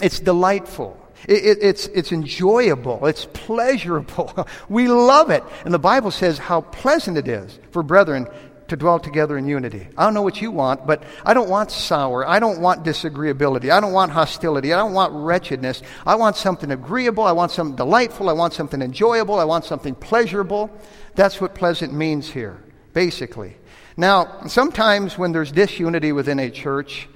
It's 0.01 0.21
delightful. 0.21 0.98
It, 1.27 1.45
it, 1.45 1.57
it's, 1.61 1.87
it's 1.87 2.11
enjoyable. 2.11 3.05
It's 3.05 3.25
pleasurable. 3.25 4.47
we 4.69 4.87
love 4.87 5.29
it. 5.29 5.43
And 5.65 5.73
the 5.73 5.79
Bible 5.79 6.11
says 6.11 6.37
how 6.37 6.61
pleasant 6.61 7.17
it 7.17 7.27
is 7.27 7.59
for 7.71 7.83
brethren 7.83 8.27
to 8.69 8.77
dwell 8.77 8.99
together 8.99 9.37
in 9.37 9.47
unity. 9.47 9.87
I 9.97 10.05
don't 10.05 10.13
know 10.13 10.21
what 10.21 10.41
you 10.41 10.51
want, 10.51 10.85
but 10.85 11.03
I 11.25 11.33
don't 11.33 11.49
want 11.49 11.71
sour. 11.71 12.27
I 12.27 12.39
don't 12.39 12.61
want 12.61 12.85
disagreeability. 12.85 13.71
I 13.71 13.79
don't 13.79 13.93
want 13.93 14.11
hostility. 14.11 14.73
I 14.73 14.77
don't 14.77 14.93
want 14.93 15.11
wretchedness. 15.13 15.81
I 16.05 16.15
want 16.15 16.35
something 16.35 16.71
agreeable. 16.71 17.23
I 17.23 17.31
want 17.31 17.51
something 17.51 17.75
delightful. 17.75 18.29
I 18.29 18.33
want 18.33 18.53
something 18.53 18.81
enjoyable. 18.81 19.39
I 19.39 19.43
want 19.43 19.65
something 19.65 19.95
pleasurable. 19.95 20.69
That's 21.15 21.41
what 21.41 21.55
pleasant 21.55 21.93
means 21.93 22.29
here. 22.29 22.61
basically. 22.93 23.55
Now, 23.97 24.47
sometimes 24.47 25.17
when 25.17 25.31
there's 25.33 25.51
disunity 25.51 26.11
within 26.11 26.39
a 26.39 26.49
church, 26.49 27.09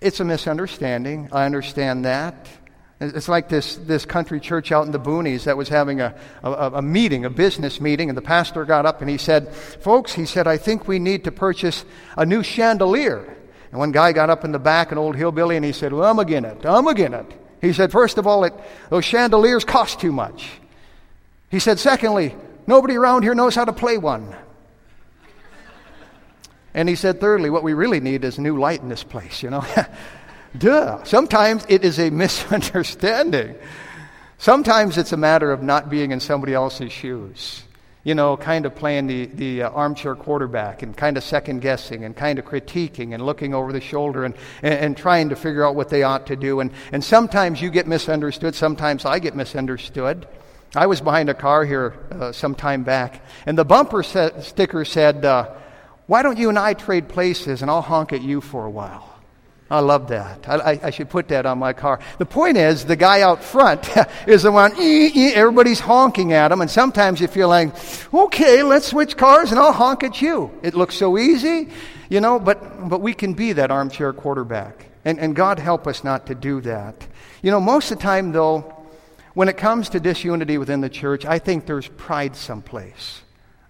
it's 0.00 0.20
a 0.20 0.24
misunderstanding. 0.24 1.28
I 1.32 1.44
understand 1.44 2.04
that. 2.04 2.46
It's 3.00 3.28
like 3.28 3.48
this, 3.48 3.76
this 3.76 4.04
country 4.04 4.40
church 4.40 4.72
out 4.72 4.84
in 4.86 4.90
the 4.90 4.98
boonies 4.98 5.44
that 5.44 5.56
was 5.56 5.68
having 5.68 6.00
a, 6.00 6.16
a, 6.42 6.50
a, 6.50 6.82
meeting, 6.82 7.24
a 7.24 7.30
business 7.30 7.80
meeting, 7.80 8.08
and 8.08 8.18
the 8.18 8.22
pastor 8.22 8.64
got 8.64 8.86
up 8.86 9.00
and 9.00 9.08
he 9.08 9.18
said, 9.18 9.54
Folks, 9.54 10.12
he 10.12 10.26
said, 10.26 10.48
I 10.48 10.56
think 10.56 10.88
we 10.88 10.98
need 10.98 11.24
to 11.24 11.32
purchase 11.32 11.84
a 12.16 12.26
new 12.26 12.42
chandelier. 12.42 13.36
And 13.70 13.78
one 13.78 13.92
guy 13.92 14.12
got 14.12 14.30
up 14.30 14.44
in 14.44 14.50
the 14.50 14.58
back, 14.58 14.90
an 14.90 14.98
old 14.98 15.14
hillbilly, 15.14 15.54
and 15.54 15.64
he 15.64 15.72
said, 15.72 15.92
Well, 15.92 16.10
I'm 16.10 16.18
again 16.18 16.44
it. 16.44 16.66
I'm 16.66 16.88
again 16.88 17.14
it. 17.14 17.26
He 17.60 17.72
said, 17.72 17.92
First 17.92 18.18
of 18.18 18.26
all, 18.26 18.42
it, 18.42 18.54
those 18.90 19.04
chandeliers 19.04 19.64
cost 19.64 20.00
too 20.00 20.12
much. 20.12 20.50
He 21.50 21.60
said, 21.60 21.78
Secondly, 21.78 22.34
nobody 22.66 22.96
around 22.96 23.22
here 23.22 23.34
knows 23.34 23.54
how 23.54 23.64
to 23.64 23.72
play 23.72 23.96
one. 23.96 24.34
And 26.74 26.88
he 26.88 26.96
said, 26.96 27.20
Thirdly, 27.20 27.48
what 27.48 27.62
we 27.62 27.74
really 27.74 28.00
need 28.00 28.24
is 28.24 28.40
new 28.40 28.58
light 28.58 28.80
in 28.80 28.88
this 28.88 29.04
place, 29.04 29.40
you 29.42 29.50
know. 29.50 29.64
Duh. 30.58 31.02
Sometimes 31.04 31.64
it 31.68 31.84
is 31.84 31.98
a 31.98 32.10
misunderstanding. 32.24 33.54
Sometimes 34.38 34.98
it's 34.98 35.12
a 35.12 35.16
matter 35.16 35.50
of 35.50 35.62
not 35.62 35.90
being 35.90 36.10
in 36.10 36.20
somebody 36.20 36.54
else's 36.54 36.92
shoes. 36.92 37.62
You 38.04 38.14
know, 38.14 38.36
kind 38.36 38.64
of 38.64 38.74
playing 38.74 39.06
the, 39.06 39.26
the 39.26 39.62
uh, 39.64 39.70
armchair 39.70 40.14
quarterback 40.14 40.82
and 40.82 40.96
kind 40.96 41.16
of 41.16 41.24
second 41.24 41.60
guessing 41.60 42.04
and 42.04 42.16
kind 42.16 42.38
of 42.38 42.44
critiquing 42.44 43.12
and 43.12 43.26
looking 43.26 43.54
over 43.54 43.72
the 43.72 43.80
shoulder 43.80 44.24
and, 44.24 44.34
and, 44.62 44.74
and, 44.74 44.96
trying 44.96 45.28
to 45.28 45.36
figure 45.36 45.66
out 45.66 45.74
what 45.74 45.90
they 45.90 46.04
ought 46.04 46.28
to 46.28 46.36
do. 46.36 46.60
And, 46.60 46.70
and 46.92 47.04
sometimes 47.04 47.60
you 47.60 47.70
get 47.70 47.86
misunderstood, 47.86 48.54
sometimes 48.54 49.04
I 49.04 49.18
get 49.18 49.34
misunderstood. 49.34 50.26
I 50.74 50.86
was 50.86 51.00
behind 51.00 51.28
a 51.28 51.34
car 51.34 51.64
here 51.64 51.94
uh, 52.12 52.32
some 52.32 52.54
time 52.54 52.84
back, 52.84 53.22
and 53.46 53.58
the 53.58 53.64
bumper 53.64 54.02
sticker 54.02 54.84
said, 54.84 55.24
uh, 55.24 55.50
Why 56.06 56.22
don't 56.22 56.38
you 56.38 56.48
and 56.48 56.58
I 56.58 56.74
trade 56.74 57.08
places 57.08 57.62
and 57.62 57.70
I'll 57.70 57.82
honk 57.82 58.12
at 58.12 58.22
you 58.22 58.40
for 58.40 58.64
a 58.64 58.70
while? 58.70 59.17
I 59.70 59.80
love 59.80 60.08
that. 60.08 60.48
I, 60.48 60.80
I, 60.82 60.90
should 60.90 61.10
put 61.10 61.28
that 61.28 61.44
on 61.44 61.58
my 61.58 61.74
car. 61.74 62.00
The 62.16 62.24
point 62.24 62.56
is, 62.56 62.86
the 62.86 62.96
guy 62.96 63.20
out 63.20 63.44
front 63.44 63.86
is 64.26 64.42
the 64.42 64.50
one, 64.50 64.72
everybody's 64.78 65.80
honking 65.80 66.32
at 66.32 66.50
him, 66.50 66.62
and 66.62 66.70
sometimes 66.70 67.20
you 67.20 67.28
feel 67.28 67.48
like, 67.48 67.74
okay, 68.14 68.62
let's 68.62 68.86
switch 68.86 69.16
cars 69.18 69.50
and 69.50 69.60
I'll 69.60 69.72
honk 69.72 70.04
at 70.04 70.22
you. 70.22 70.50
It 70.62 70.74
looks 70.74 70.94
so 70.94 71.18
easy, 71.18 71.68
you 72.08 72.20
know, 72.22 72.38
but, 72.38 72.88
but 72.88 73.02
we 73.02 73.12
can 73.12 73.34
be 73.34 73.52
that 73.54 73.70
armchair 73.70 74.14
quarterback. 74.14 74.86
And, 75.04 75.18
and 75.20 75.36
God 75.36 75.58
help 75.58 75.86
us 75.86 76.02
not 76.02 76.26
to 76.26 76.34
do 76.34 76.62
that. 76.62 77.06
You 77.42 77.50
know, 77.50 77.60
most 77.60 77.90
of 77.90 77.98
the 77.98 78.02
time, 78.02 78.32
though, 78.32 78.74
when 79.34 79.48
it 79.48 79.58
comes 79.58 79.90
to 79.90 80.00
disunity 80.00 80.56
within 80.56 80.80
the 80.80 80.88
church, 80.88 81.26
I 81.26 81.38
think 81.38 81.66
there's 81.66 81.88
pride 81.88 82.36
someplace. 82.36 83.20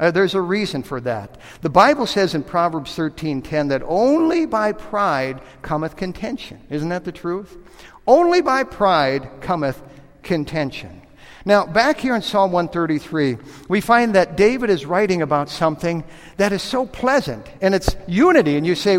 Uh, 0.00 0.10
there's 0.10 0.34
a 0.34 0.40
reason 0.40 0.82
for 0.82 1.00
that. 1.00 1.38
The 1.60 1.70
Bible 1.70 2.06
says 2.06 2.34
in 2.34 2.44
Proverbs 2.44 2.96
13:10 2.96 3.68
that 3.68 3.82
only 3.84 4.46
by 4.46 4.72
pride 4.72 5.40
cometh 5.62 5.96
contention. 5.96 6.60
Isn't 6.70 6.90
that 6.90 7.04
the 7.04 7.12
truth? 7.12 7.56
Only 8.06 8.40
by 8.40 8.62
pride 8.62 9.28
cometh 9.40 9.82
contention. 10.22 11.02
Now, 11.44 11.66
back 11.66 11.98
here 11.98 12.14
in 12.14 12.22
Psalm 12.22 12.52
133, 12.52 13.38
we 13.68 13.80
find 13.80 14.14
that 14.14 14.36
David 14.36 14.70
is 14.70 14.84
writing 14.84 15.22
about 15.22 15.48
something 15.48 16.04
that 16.36 16.52
is 16.52 16.62
so 16.62 16.84
pleasant, 16.84 17.46
and 17.60 17.74
it's 17.74 17.96
unity. 18.06 18.56
And 18.56 18.66
you 18.66 18.74
say, 18.74 18.96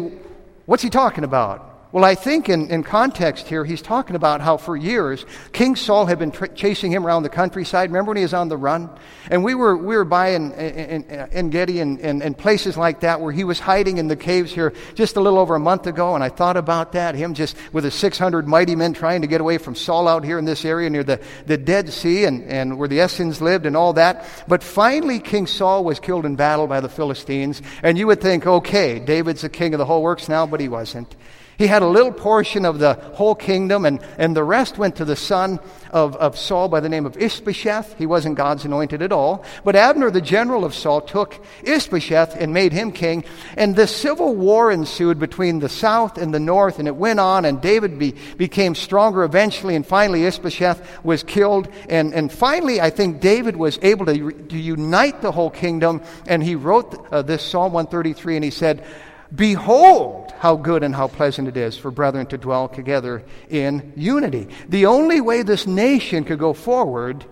what's 0.66 0.82
he 0.82 0.90
talking 0.90 1.24
about? 1.24 1.69
Well, 1.92 2.06
I 2.06 2.14
think 2.14 2.50
in, 2.50 2.70
in 2.70 2.84
context 2.84 3.48
here, 3.48 3.66
he's 3.66 3.82
talking 3.82 4.16
about 4.16 4.42
how 4.42 4.58
for 4.58 4.78
years 4.78 5.26
King 5.54 5.76
Saul 5.76 6.06
had 6.06 6.20
been 6.20 6.32
chasing 6.54 6.92
him 6.92 7.04
around 7.04 7.24
the 7.24 7.30
countryside. 7.30 7.90
Remember 7.90 8.10
when 8.10 8.18
he 8.18 8.24
was 8.24 8.34
on 8.36 8.48
the 8.48 8.58
run? 8.58 8.92
And 9.32 9.44
we 9.44 9.56
were, 9.56 9.76
we 9.76 9.98
were 9.98 10.06
by 10.06 10.30
in, 10.30 10.52
in, 10.52 11.04
En 11.10 11.50
Gedi 11.50 11.80
and, 11.80 12.00
and, 12.00 12.22
and 12.22 12.38
places 12.38 12.78
like 12.78 13.00
that 13.00 13.22
where 13.22 13.32
he 13.32 13.44
was 13.44 13.60
hiding 13.60 13.98
in 13.98 14.08
the 14.08 14.16
caves 14.16 14.54
here 14.54 14.72
just 14.94 15.16
a 15.16 15.20
little 15.20 15.40
over 15.40 15.56
a 15.56 15.60
month 15.60 15.88
ago. 15.88 16.14
And 16.14 16.24
I 16.24 16.30
thought 16.30 16.58
about 16.58 16.92
that, 16.92 17.16
him 17.16 17.34
just 17.34 17.58
with 17.74 17.86
his 17.86 17.96
600 17.96 18.48
mighty 18.48 18.76
men 18.76 18.94
trying 18.94 19.22
to 19.22 19.28
get 19.28 19.42
away 19.42 19.58
from 19.58 19.74
Saul 19.74 20.08
out 20.08 20.24
here 20.24 20.38
in 20.38 20.46
this 20.46 20.66
area 20.66 20.92
near 20.92 21.04
the, 21.04 21.20
the 21.48 21.58
Dead 21.58 21.92
Sea 21.92 22.26
and, 22.26 22.44
and 22.44 22.78
where 22.78 22.88
the 22.88 23.04
Essenes 23.04 23.42
lived 23.42 23.66
and 23.66 23.76
all 23.76 23.94
that. 23.94 24.28
But 24.48 24.62
finally, 24.62 25.20
King 25.20 25.48
Saul 25.48 25.84
was 25.84 26.00
killed 26.00 26.28
in 26.28 26.36
battle 26.36 26.68
by 26.68 26.82
the 26.82 26.90
Philistines. 26.90 27.64
And 27.82 27.98
you 27.98 28.06
would 28.06 28.22
think, 28.22 28.46
okay, 28.46 29.00
David's 29.00 29.42
the 29.42 29.50
king 29.50 29.74
of 29.74 29.80
the 29.80 29.86
whole 29.86 30.04
works 30.04 30.30
now, 30.30 30.46
but 30.46 30.60
he 30.60 30.70
wasn't. 30.70 31.16
He 31.60 31.68
had 31.68 31.82
a 31.82 31.88
little 31.88 32.14
portion 32.14 32.64
of 32.64 32.80
the 32.80 32.94
whole 32.94 33.36
kingdom, 33.36 33.84
and, 33.84 34.00
and 34.18 34.34
the 34.34 34.46
rest 34.46 34.78
went 34.78 34.96
to 34.96 35.06
the 35.06 35.18
son 35.18 35.60
of, 35.92 36.16
of 36.16 36.38
Saul 36.38 36.70
by 36.70 36.80
the 36.80 36.88
name 36.88 37.06
of 37.06 37.18
Ishbosheth. 37.18 37.98
He 37.98 38.06
wasn't 38.06 38.36
God's 38.36 38.64
anointed 38.64 39.02
at 39.02 39.12
all. 39.12 39.44
But 39.66 39.76
Abner, 39.76 40.10
the 40.10 40.22
general 40.22 40.64
of 40.64 40.74
Saul, 40.74 41.02
took 41.02 41.36
Ishbosheth 41.64 42.38
and 42.40 42.54
made 42.54 42.72
him 42.72 42.94
king. 42.94 43.26
And 43.58 43.76
this 43.76 43.94
civil 43.94 44.38
war 44.38 44.72
ensued 44.72 45.20
between 45.20 45.60
the 45.60 45.68
south 45.68 46.18
and 46.18 46.34
the 46.34 46.40
north, 46.40 46.80
and 46.80 46.88
it 46.88 46.96
went 46.96 47.20
on, 47.20 47.44
and 47.44 47.60
David 47.60 48.00
be, 48.00 48.16
became 48.38 48.74
stronger 48.74 49.24
eventually, 49.24 49.76
and 49.76 49.86
finally 49.86 50.24
Ishbosheth 50.24 51.04
was 51.04 51.24
killed. 51.24 51.68
And, 51.90 52.14
and 52.14 52.32
finally, 52.32 52.80
I 52.80 52.90
think 52.90 53.20
David 53.20 53.58
was 53.58 53.78
able 53.82 54.06
to, 54.06 54.32
to 54.32 54.58
unite 54.58 55.22
the 55.22 55.34
whole 55.34 55.50
kingdom, 55.50 56.04
and 56.26 56.42
he 56.42 56.56
wrote 56.56 57.06
uh, 57.12 57.22
this 57.22 57.44
Psalm 57.44 57.74
133, 57.74 58.38
and 58.38 58.46
he 58.46 58.52
said, 58.52 58.86
Behold, 59.34 60.34
how 60.40 60.56
good 60.56 60.84
and 60.84 60.96
how 60.96 61.08
pleasant 61.08 61.48
it 61.48 61.58
is 61.58 61.78
for 61.78 61.92
brethren 61.92 62.26
to 62.28 62.38
dwell 62.38 62.68
together 62.68 63.24
in 63.50 63.94
unity. 63.96 64.48
The 64.68 64.88
only 64.88 65.22
way 65.22 65.44
this 65.44 65.68
nation 65.68 66.24
could 66.24 66.40
go 66.40 66.54
forward 66.54 67.26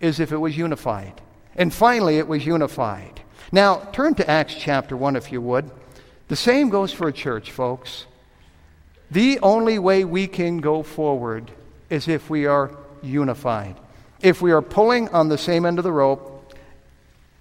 is 0.00 0.20
if 0.20 0.32
it 0.32 0.36
was 0.36 0.56
unified. 0.56 1.20
And 1.56 1.72
finally, 1.72 2.18
it 2.18 2.28
was 2.28 2.46
unified. 2.46 3.20
Now, 3.50 3.76
turn 3.92 4.14
to 4.14 4.30
Acts 4.30 4.54
chapter 4.54 4.96
1, 4.96 5.16
if 5.16 5.32
you 5.32 5.40
would. 5.40 5.70
The 6.28 6.36
same 6.36 6.70
goes 6.70 6.92
for 6.92 7.08
a 7.08 7.12
church, 7.12 7.50
folks. 7.50 8.06
The 9.10 9.38
only 9.40 9.78
way 9.78 10.04
we 10.04 10.26
can 10.26 10.58
go 10.58 10.82
forward 10.82 11.50
is 11.90 12.08
if 12.08 12.30
we 12.30 12.46
are 12.46 12.74
unified. 13.02 13.76
If 14.20 14.40
we 14.40 14.52
are 14.52 14.62
pulling 14.62 15.08
on 15.10 15.28
the 15.28 15.36
same 15.36 15.66
end 15.66 15.78
of 15.78 15.84
the 15.84 15.92
rope, 15.92 16.31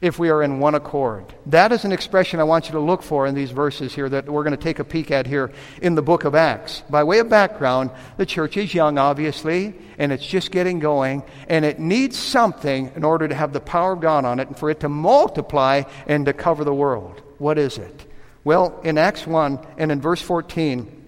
if 0.01 0.17
we 0.17 0.29
are 0.29 0.41
in 0.41 0.59
one 0.59 0.73
accord. 0.73 1.33
That 1.45 1.71
is 1.71 1.85
an 1.85 1.91
expression 1.91 2.39
I 2.39 2.43
want 2.43 2.65
you 2.65 2.71
to 2.73 2.79
look 2.79 3.03
for 3.03 3.27
in 3.27 3.35
these 3.35 3.51
verses 3.51 3.93
here 3.93 4.09
that 4.09 4.27
we're 4.27 4.43
going 4.43 4.57
to 4.57 4.61
take 4.61 4.79
a 4.79 4.83
peek 4.83 5.11
at 5.11 5.27
here 5.27 5.51
in 5.79 5.93
the 5.93 6.01
book 6.01 6.23
of 6.23 6.33
Acts. 6.33 6.81
By 6.89 7.03
way 7.03 7.19
of 7.19 7.29
background, 7.29 7.91
the 8.17 8.25
church 8.25 8.57
is 8.57 8.73
young, 8.73 8.97
obviously, 8.97 9.75
and 9.99 10.11
it's 10.11 10.25
just 10.25 10.51
getting 10.51 10.79
going, 10.79 11.21
and 11.47 11.63
it 11.63 11.79
needs 11.79 12.17
something 12.17 12.91
in 12.95 13.03
order 13.03 13.27
to 13.27 13.35
have 13.35 13.53
the 13.53 13.59
power 13.59 13.93
of 13.93 14.01
God 14.01 14.25
on 14.25 14.39
it 14.39 14.47
and 14.47 14.57
for 14.57 14.71
it 14.71 14.79
to 14.79 14.89
multiply 14.89 15.83
and 16.07 16.25
to 16.25 16.33
cover 16.33 16.63
the 16.63 16.73
world. 16.73 17.21
What 17.37 17.59
is 17.59 17.77
it? 17.77 18.07
Well, 18.43 18.81
in 18.83 18.97
Acts 18.97 19.27
1 19.27 19.59
and 19.77 19.91
in 19.91 20.01
verse 20.01 20.21
14, 20.21 20.99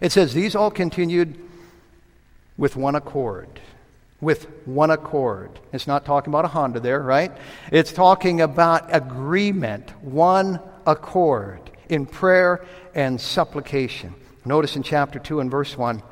it 0.00 0.12
says, 0.12 0.32
These 0.32 0.54
all 0.54 0.70
continued 0.70 1.36
with 2.56 2.76
one 2.76 2.94
accord 2.94 3.60
with 4.20 4.44
one 4.66 4.90
accord. 4.90 5.50
It's 5.72 5.86
not 5.86 6.04
talking 6.04 6.30
about 6.30 6.44
a 6.44 6.48
Honda 6.48 6.80
there, 6.80 7.00
right? 7.00 7.32
It's 7.72 7.92
talking 7.92 8.40
about 8.40 8.94
agreement, 8.94 9.90
one 10.02 10.60
accord 10.86 11.70
in 11.88 12.06
prayer 12.06 12.64
and 12.94 13.20
supplication. 13.20 14.14
Notice 14.44 14.76
in 14.76 14.82
chapter 14.82 15.18
2 15.18 15.40
and 15.40 15.50
verse 15.50 15.76
1, 15.76 16.02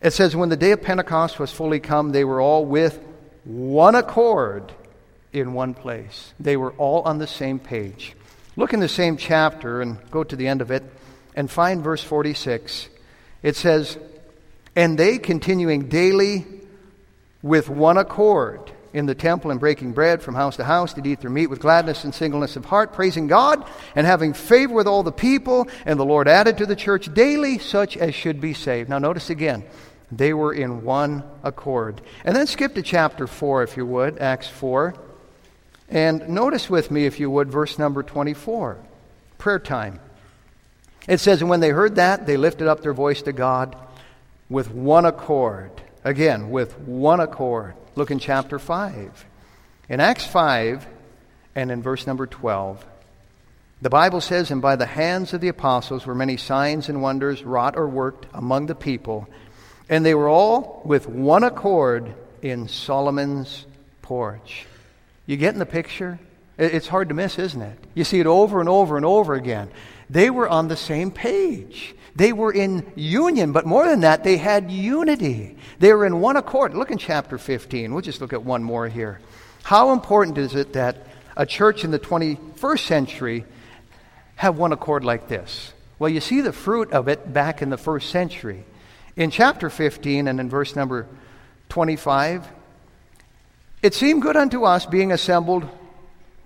it 0.00 0.12
says, 0.12 0.36
When 0.36 0.48
the 0.48 0.56
day 0.56 0.72
of 0.72 0.82
Pentecost 0.82 1.38
was 1.38 1.52
fully 1.52 1.80
come, 1.80 2.12
they 2.12 2.24
were 2.24 2.40
all 2.40 2.64
with 2.64 2.98
one 3.44 3.94
accord 3.94 4.72
in 5.32 5.52
one 5.52 5.74
place. 5.74 6.32
They 6.38 6.56
were 6.56 6.72
all 6.72 7.02
on 7.02 7.18
the 7.18 7.26
same 7.26 7.58
page. 7.58 8.14
Look 8.56 8.72
in 8.72 8.80
the 8.80 8.88
same 8.88 9.16
chapter 9.16 9.80
and 9.80 9.98
go 10.10 10.24
to 10.24 10.36
the 10.36 10.48
end 10.48 10.60
of 10.60 10.70
it 10.70 10.82
and 11.34 11.50
find 11.50 11.82
verse 11.82 12.02
46. 12.02 12.88
It 13.42 13.56
says, 13.56 13.98
And 14.74 14.98
they 14.98 15.18
continuing 15.18 15.88
daily 15.88 16.46
with 17.48 17.68
one 17.68 17.96
accord 17.96 18.70
in 18.92 19.06
the 19.06 19.14
temple 19.14 19.50
and 19.50 19.60
breaking 19.60 19.92
bread 19.92 20.22
from 20.22 20.34
house 20.34 20.56
to 20.56 20.64
house 20.64 20.94
did 20.94 21.06
eat 21.06 21.20
their 21.20 21.30
meat 21.30 21.48
with 21.48 21.60
gladness 21.60 22.04
and 22.04 22.14
singleness 22.14 22.56
of 22.56 22.64
heart, 22.64 22.92
praising 22.92 23.26
God 23.26 23.68
and 23.94 24.06
having 24.06 24.32
favor 24.32 24.74
with 24.74 24.86
all 24.86 25.02
the 25.02 25.12
people. 25.12 25.68
And 25.84 25.98
the 25.98 26.04
Lord 26.04 26.28
added 26.28 26.58
to 26.58 26.66
the 26.66 26.76
church 26.76 27.12
daily 27.12 27.58
such 27.58 27.96
as 27.96 28.14
should 28.14 28.40
be 28.40 28.54
saved. 28.54 28.88
Now, 28.88 28.98
notice 28.98 29.30
again, 29.30 29.64
they 30.10 30.32
were 30.32 30.52
in 30.52 30.84
one 30.84 31.22
accord. 31.42 32.00
And 32.24 32.34
then 32.34 32.46
skip 32.46 32.74
to 32.74 32.82
chapter 32.82 33.26
4, 33.26 33.62
if 33.62 33.76
you 33.76 33.84
would, 33.84 34.18
Acts 34.18 34.48
4. 34.48 34.94
And 35.90 36.28
notice 36.28 36.70
with 36.70 36.90
me, 36.90 37.06
if 37.06 37.20
you 37.20 37.30
would, 37.30 37.50
verse 37.50 37.78
number 37.78 38.02
24 38.02 38.78
prayer 39.38 39.58
time. 39.58 40.00
It 41.06 41.20
says, 41.20 41.40
And 41.40 41.48
when 41.48 41.60
they 41.60 41.70
heard 41.70 41.94
that, 41.96 42.26
they 42.26 42.36
lifted 42.36 42.66
up 42.68 42.80
their 42.80 42.92
voice 42.92 43.22
to 43.22 43.32
God 43.32 43.76
with 44.50 44.70
one 44.70 45.06
accord 45.06 45.70
Again, 46.08 46.48
with 46.48 46.78
one 46.78 47.20
accord. 47.20 47.74
Look 47.94 48.10
in 48.10 48.18
chapter 48.18 48.58
5. 48.58 49.26
In 49.90 50.00
Acts 50.00 50.24
5 50.24 50.86
and 51.54 51.70
in 51.70 51.82
verse 51.82 52.06
number 52.06 52.26
12, 52.26 52.82
the 53.82 53.90
Bible 53.90 54.22
says, 54.22 54.50
And 54.50 54.62
by 54.62 54.76
the 54.76 54.86
hands 54.86 55.34
of 55.34 55.42
the 55.42 55.48
apostles 55.48 56.06
were 56.06 56.14
many 56.14 56.38
signs 56.38 56.88
and 56.88 57.02
wonders 57.02 57.44
wrought 57.44 57.76
or 57.76 57.86
worked 57.86 58.26
among 58.32 58.68
the 58.68 58.74
people, 58.74 59.28
and 59.90 60.02
they 60.02 60.14
were 60.14 60.30
all 60.30 60.80
with 60.82 61.06
one 61.06 61.44
accord 61.44 62.14
in 62.40 62.68
Solomon's 62.68 63.66
porch. 64.00 64.64
You 65.26 65.36
getting 65.36 65.58
the 65.58 65.66
picture? 65.66 66.18
It's 66.56 66.88
hard 66.88 67.10
to 67.10 67.14
miss, 67.14 67.38
isn't 67.38 67.60
it? 67.60 67.78
You 67.92 68.04
see 68.04 68.18
it 68.18 68.26
over 68.26 68.60
and 68.60 68.68
over 68.70 68.96
and 68.96 69.04
over 69.04 69.34
again. 69.34 69.68
They 70.10 70.30
were 70.30 70.48
on 70.48 70.68
the 70.68 70.76
same 70.76 71.10
page. 71.10 71.94
They 72.16 72.32
were 72.32 72.52
in 72.52 72.90
union, 72.96 73.52
but 73.52 73.66
more 73.66 73.86
than 73.86 74.00
that, 74.00 74.24
they 74.24 74.38
had 74.38 74.70
unity. 74.70 75.56
They 75.78 75.92
were 75.92 76.06
in 76.06 76.20
one 76.20 76.36
accord. 76.36 76.74
Look 76.74 76.90
in 76.90 76.98
chapter 76.98 77.38
15. 77.38 77.92
We'll 77.92 78.02
just 78.02 78.20
look 78.20 78.32
at 78.32 78.42
one 78.42 78.64
more 78.64 78.88
here. 78.88 79.20
How 79.62 79.92
important 79.92 80.38
is 80.38 80.54
it 80.54 80.72
that 80.72 81.06
a 81.36 81.46
church 81.46 81.84
in 81.84 81.90
the 81.90 81.98
21st 81.98 82.80
century 82.80 83.44
have 84.36 84.56
one 84.56 84.72
accord 84.72 85.04
like 85.04 85.28
this? 85.28 85.72
Well, 85.98 86.10
you 86.10 86.20
see 86.20 86.40
the 86.40 86.52
fruit 86.52 86.92
of 86.92 87.08
it 87.08 87.32
back 87.32 87.60
in 87.60 87.70
the 87.70 87.76
first 87.76 88.10
century. 88.10 88.64
In 89.16 89.30
chapter 89.30 89.68
15 89.68 90.28
and 90.28 90.40
in 90.40 90.48
verse 90.48 90.74
number 90.74 91.06
25, 91.68 92.46
it 93.82 93.94
seemed 93.94 94.22
good 94.22 94.36
unto 94.36 94.64
us, 94.64 94.86
being 94.86 95.12
assembled 95.12 95.68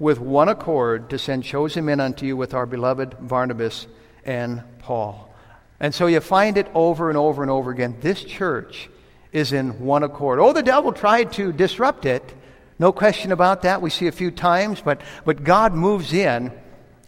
with 0.02 0.18
one 0.18 0.48
accord, 0.48 1.08
to 1.10 1.16
send 1.16 1.44
chosen 1.44 1.84
men 1.84 2.00
unto 2.00 2.26
you 2.26 2.36
with 2.36 2.54
our 2.54 2.66
beloved 2.66 3.14
Barnabas 3.20 3.86
and 4.24 4.60
Paul. 4.80 5.32
And 5.78 5.94
so 5.94 6.08
you 6.08 6.18
find 6.18 6.58
it 6.58 6.66
over 6.74 7.08
and 7.08 7.16
over 7.16 7.40
and 7.40 7.50
over 7.52 7.70
again. 7.70 7.96
This 8.00 8.24
church 8.24 8.90
is 9.30 9.52
in 9.52 9.78
one 9.78 10.02
accord. 10.02 10.40
Oh, 10.40 10.52
the 10.52 10.60
devil 10.60 10.92
tried 10.92 11.32
to 11.34 11.52
disrupt 11.52 12.04
it. 12.04 12.34
No 12.80 12.90
question 12.90 13.30
about 13.30 13.62
that. 13.62 13.80
We 13.80 13.90
see 13.90 14.08
a 14.08 14.12
few 14.12 14.32
times, 14.32 14.80
but, 14.80 15.00
but 15.24 15.44
God 15.44 15.72
moves 15.72 16.12
in 16.12 16.50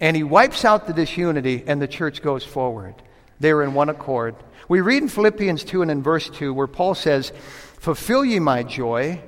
and 0.00 0.16
he 0.16 0.22
wipes 0.22 0.64
out 0.64 0.86
the 0.86 0.92
disunity 0.92 1.64
and 1.66 1.82
the 1.82 1.88
church 1.88 2.22
goes 2.22 2.44
forward. 2.44 2.94
They're 3.40 3.64
in 3.64 3.74
one 3.74 3.88
accord. 3.88 4.36
We 4.68 4.82
read 4.82 5.02
in 5.02 5.08
Philippians 5.08 5.64
2 5.64 5.82
and 5.82 5.90
in 5.90 6.04
verse 6.04 6.30
2 6.30 6.54
where 6.54 6.68
Paul 6.68 6.94
says, 6.94 7.32
Fulfill 7.80 8.24
ye 8.24 8.38
my 8.38 8.62
joy, 8.62 9.20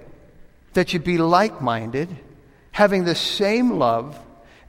that 0.75 0.93
ye 0.93 1.01
be 1.01 1.19
like 1.19 1.61
minded, 1.61 2.17
having 2.77 3.05
the 3.05 3.15
same 3.15 3.79
love, 3.79 4.19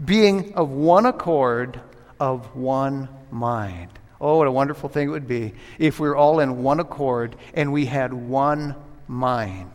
being 0.04 0.54
of 0.54 0.70
one 0.70 1.06
accord, 1.06 1.78
of 2.22 2.56
one 2.56 3.10
mind. 3.32 3.90
Oh, 4.22 4.38
what 4.38 4.48
a 4.48 4.52
wonderful 4.52 4.88
thing 4.88 5.10
it 5.10 5.12
would 5.12 5.28
be 5.28 5.54
if 5.78 6.00
we 6.00 6.08
were 6.08 6.16
all 6.16 6.40
in 6.40 6.64
one 6.64 6.80
accord 6.80 7.36
and 7.54 7.74
we 7.74 7.86
had 7.86 8.14
one 8.14 8.78
mind. 9.10 9.70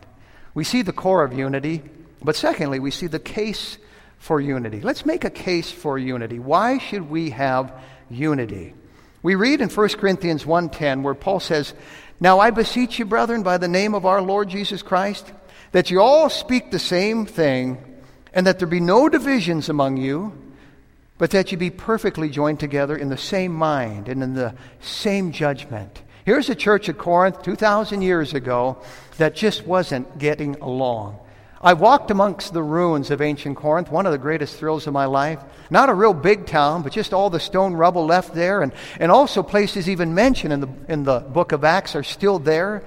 We 0.55 0.63
see 0.63 0.81
the 0.81 0.91
core 0.91 1.23
of 1.23 1.33
unity, 1.33 1.83
but 2.23 2.35
secondly, 2.35 2.79
we 2.79 2.89
see 2.89 3.05
the 3.05 3.19
case 3.19 3.77
for 4.17 4.41
unity. 4.41 4.81
Let's 4.81 5.05
make 5.05 5.25
a 5.25 5.29
case 5.29 5.69
for 5.69 5.99
unity. 5.99 6.39
Why 6.39 6.79
should 6.79 7.11
we 7.11 7.29
have 7.29 7.71
unity? 8.09 8.73
We 9.21 9.35
read 9.35 9.61
in 9.61 9.69
1 9.69 9.89
Corinthians 9.99 10.43
1:10 10.43 11.03
where 11.03 11.13
Paul 11.13 11.39
says, 11.39 11.75
"Now 12.19 12.39
I 12.39 12.49
beseech 12.49 12.97
you, 12.97 13.05
brethren, 13.05 13.43
by 13.43 13.59
the 13.59 13.67
name 13.67 13.93
of 13.93 14.07
our 14.07 14.23
Lord 14.23 14.49
Jesus 14.49 14.81
Christ, 14.81 15.31
that 15.71 15.91
you 15.91 16.01
all 16.01 16.31
speak 16.31 16.71
the 16.71 16.79
same 16.79 17.27
thing, 17.27 17.77
and 18.33 18.47
that 18.47 18.59
there 18.59 18.67
be 18.67 18.79
no 18.79 19.09
divisions 19.09 19.69
among 19.69 19.97
you, 19.97 20.33
but 21.17 21.31
that 21.31 21.51
you 21.51 21.57
be 21.57 21.69
perfectly 21.69 22.29
joined 22.29 22.59
together 22.59 22.95
in 22.95 23.09
the 23.09 23.17
same 23.17 23.53
mind 23.53 24.09
and 24.09 24.23
in 24.23 24.33
the 24.33 24.55
same 24.81 25.31
judgment. 25.31 26.01
Here's 26.25 26.49
a 26.49 26.55
church 26.55 26.89
at 26.89 26.97
Corinth 26.97 27.43
2,000 27.43 28.01
years 28.01 28.33
ago 28.33 28.77
that 29.17 29.35
just 29.35 29.67
wasn't 29.67 30.17
getting 30.17 30.55
along. 30.55 31.19
I 31.61 31.73
walked 31.73 32.11
amongst 32.11 32.51
the 32.51 32.63
ruins 32.63 33.09
of 33.09 33.21
ancient 33.21 33.55
Corinth, 33.55 33.89
one 33.89 34.05
of 34.05 34.11
the 34.11 34.17
greatest 34.17 34.57
thrills 34.57 34.85
of 34.85 34.91
my 34.91 35.05
life. 35.05 35.39
Not 35.69 35.87
a 35.87 35.93
real 35.93 36.13
big 36.13 36.45
town, 36.45 36.81
but 36.81 36.91
just 36.91 37.13
all 37.13 37.29
the 37.29 37.39
stone 37.39 37.73
rubble 37.73 38.05
left 38.05 38.33
there, 38.33 38.61
and, 38.61 38.73
and 38.99 39.11
also 39.11 39.43
places 39.43 39.87
even 39.87 40.13
mentioned 40.13 40.51
in 40.51 40.59
the, 40.59 40.69
in 40.89 41.03
the 41.03 41.19
book 41.19 41.53
of 41.53 41.63
Acts 41.63 41.95
are 41.95 42.03
still 42.03 42.37
there. 42.37 42.83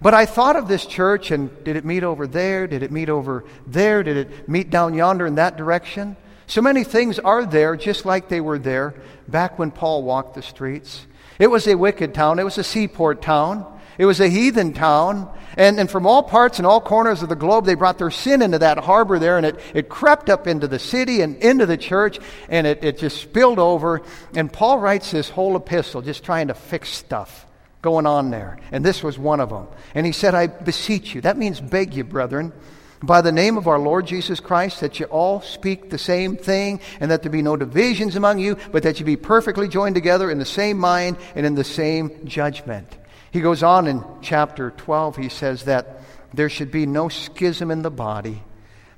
But 0.00 0.14
I 0.14 0.26
thought 0.26 0.56
of 0.56 0.68
this 0.68 0.84
church, 0.84 1.30
and 1.30 1.50
did 1.64 1.76
it 1.76 1.84
meet 1.84 2.04
over 2.04 2.26
there? 2.26 2.66
Did 2.66 2.82
it 2.82 2.92
meet 2.92 3.08
over 3.08 3.44
there? 3.66 4.02
Did 4.02 4.16
it 4.16 4.48
meet 4.48 4.70
down 4.70 4.94
yonder 4.94 5.26
in 5.26 5.36
that 5.36 5.56
direction? 5.56 6.16
So 6.46 6.62
many 6.62 6.84
things 6.84 7.18
are 7.18 7.44
there 7.44 7.76
just 7.76 8.04
like 8.04 8.28
they 8.28 8.40
were 8.40 8.58
there 8.58 8.94
back 9.26 9.58
when 9.58 9.70
Paul 9.70 10.02
walked 10.02 10.34
the 10.34 10.42
streets. 10.42 11.06
It 11.38 11.48
was 11.48 11.66
a 11.66 11.74
wicked 11.74 12.14
town, 12.14 12.38
it 12.38 12.44
was 12.44 12.56
a 12.56 12.64
seaport 12.64 13.20
town, 13.20 13.66
it 13.98 14.06
was 14.06 14.20
a 14.20 14.28
heathen 14.28 14.72
town. 14.72 15.30
And, 15.56 15.80
and 15.80 15.90
from 15.90 16.06
all 16.06 16.22
parts 16.22 16.58
and 16.58 16.66
all 16.66 16.82
corners 16.82 17.22
of 17.22 17.30
the 17.30 17.34
globe, 17.34 17.64
they 17.64 17.74
brought 17.74 17.96
their 17.96 18.10
sin 18.10 18.42
into 18.42 18.58
that 18.58 18.78
harbor 18.78 19.18
there, 19.18 19.38
and 19.38 19.46
it, 19.46 19.58
it 19.72 19.88
crept 19.88 20.28
up 20.28 20.46
into 20.46 20.68
the 20.68 20.78
city 20.78 21.22
and 21.22 21.36
into 21.36 21.64
the 21.64 21.78
church, 21.78 22.18
and 22.50 22.66
it, 22.66 22.84
it 22.84 22.98
just 22.98 23.20
spilled 23.20 23.58
over. 23.58 24.02
And 24.34 24.52
Paul 24.52 24.78
writes 24.78 25.10
this 25.10 25.30
whole 25.30 25.56
epistle 25.56 26.02
just 26.02 26.22
trying 26.24 26.48
to 26.48 26.54
fix 26.54 26.90
stuff 26.90 27.45
going 27.86 28.04
on 28.04 28.30
there. 28.30 28.58
And 28.72 28.84
this 28.84 29.00
was 29.00 29.16
one 29.16 29.38
of 29.38 29.50
them. 29.50 29.68
And 29.94 30.04
he 30.04 30.10
said, 30.10 30.34
I 30.34 30.48
beseech 30.48 31.14
you. 31.14 31.20
That 31.20 31.36
means 31.36 31.60
beg 31.60 31.94
you, 31.94 32.02
brethren 32.02 32.52
by 33.02 33.20
the 33.20 33.32
name 33.32 33.58
of 33.58 33.68
our 33.68 33.78
Lord 33.78 34.06
Jesus 34.06 34.40
Christ, 34.40 34.80
that 34.80 34.98
you 34.98 35.06
all 35.06 35.40
speak 35.40 35.90
the 35.90 35.98
same 35.98 36.36
thing, 36.36 36.80
and 36.98 37.10
that 37.10 37.22
there 37.22 37.30
be 37.30 37.42
no 37.42 37.56
divisions 37.56 38.16
among 38.16 38.38
you, 38.38 38.56
but 38.72 38.82
that 38.84 38.98
you 38.98 39.04
be 39.04 39.16
perfectly 39.16 39.68
joined 39.68 39.94
together 39.94 40.30
in 40.30 40.38
the 40.38 40.44
same 40.44 40.78
mind 40.78 41.18
and 41.34 41.44
in 41.44 41.54
the 41.54 41.62
same 41.62 42.26
judgment. 42.26 42.96
He 43.30 43.40
goes 43.40 43.62
on 43.62 43.86
in 43.86 44.02
chapter 44.22 44.70
12, 44.70 45.16
he 45.16 45.28
says 45.28 45.64
that 45.64 46.00
there 46.32 46.48
should 46.48 46.70
be 46.70 46.86
no 46.86 47.08
schism 47.08 47.70
in 47.70 47.82
the 47.82 47.90
body, 47.90 48.42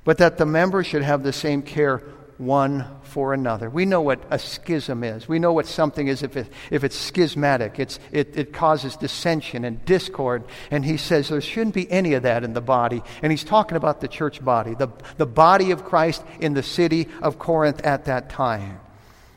but 0.05 0.17
that 0.19 0.37
the 0.37 0.45
members 0.45 0.87
should 0.87 1.03
have 1.03 1.23
the 1.23 1.33
same 1.33 1.61
care 1.61 2.01
one 2.39 2.85
for 3.03 3.33
another. 3.33 3.69
We 3.69 3.85
know 3.85 4.01
what 4.01 4.23
a 4.29 4.39
schism 4.39 5.03
is. 5.03 5.27
We 5.27 5.39
know 5.39 5.51
what 5.51 5.67
something 5.67 6.07
is 6.07 6.23
if, 6.23 6.37
it, 6.37 6.47
if 6.71 6.85
it's 6.85 6.95
schismatic. 6.95 7.79
It's, 7.79 7.99
it, 8.11 8.35
it 8.37 8.53
causes 8.53 8.95
dissension 8.95 9.65
and 9.65 9.83
discord. 9.83 10.45
And 10.71 10.85
he 10.85 10.95
says 10.95 11.27
there 11.27 11.41
shouldn't 11.41 11.75
be 11.75 11.91
any 11.91 12.13
of 12.13 12.23
that 12.23 12.45
in 12.45 12.53
the 12.53 12.61
body. 12.61 13.03
And 13.21 13.31
he's 13.31 13.43
talking 13.43 13.75
about 13.75 13.99
the 13.99 14.07
church 14.07 14.43
body, 14.43 14.73
the, 14.73 14.87
the 15.17 15.25
body 15.25 15.71
of 15.71 15.83
Christ 15.83 16.23
in 16.39 16.53
the 16.53 16.63
city 16.63 17.09
of 17.21 17.37
Corinth 17.37 17.85
at 17.85 18.05
that 18.05 18.29
time. 18.29 18.79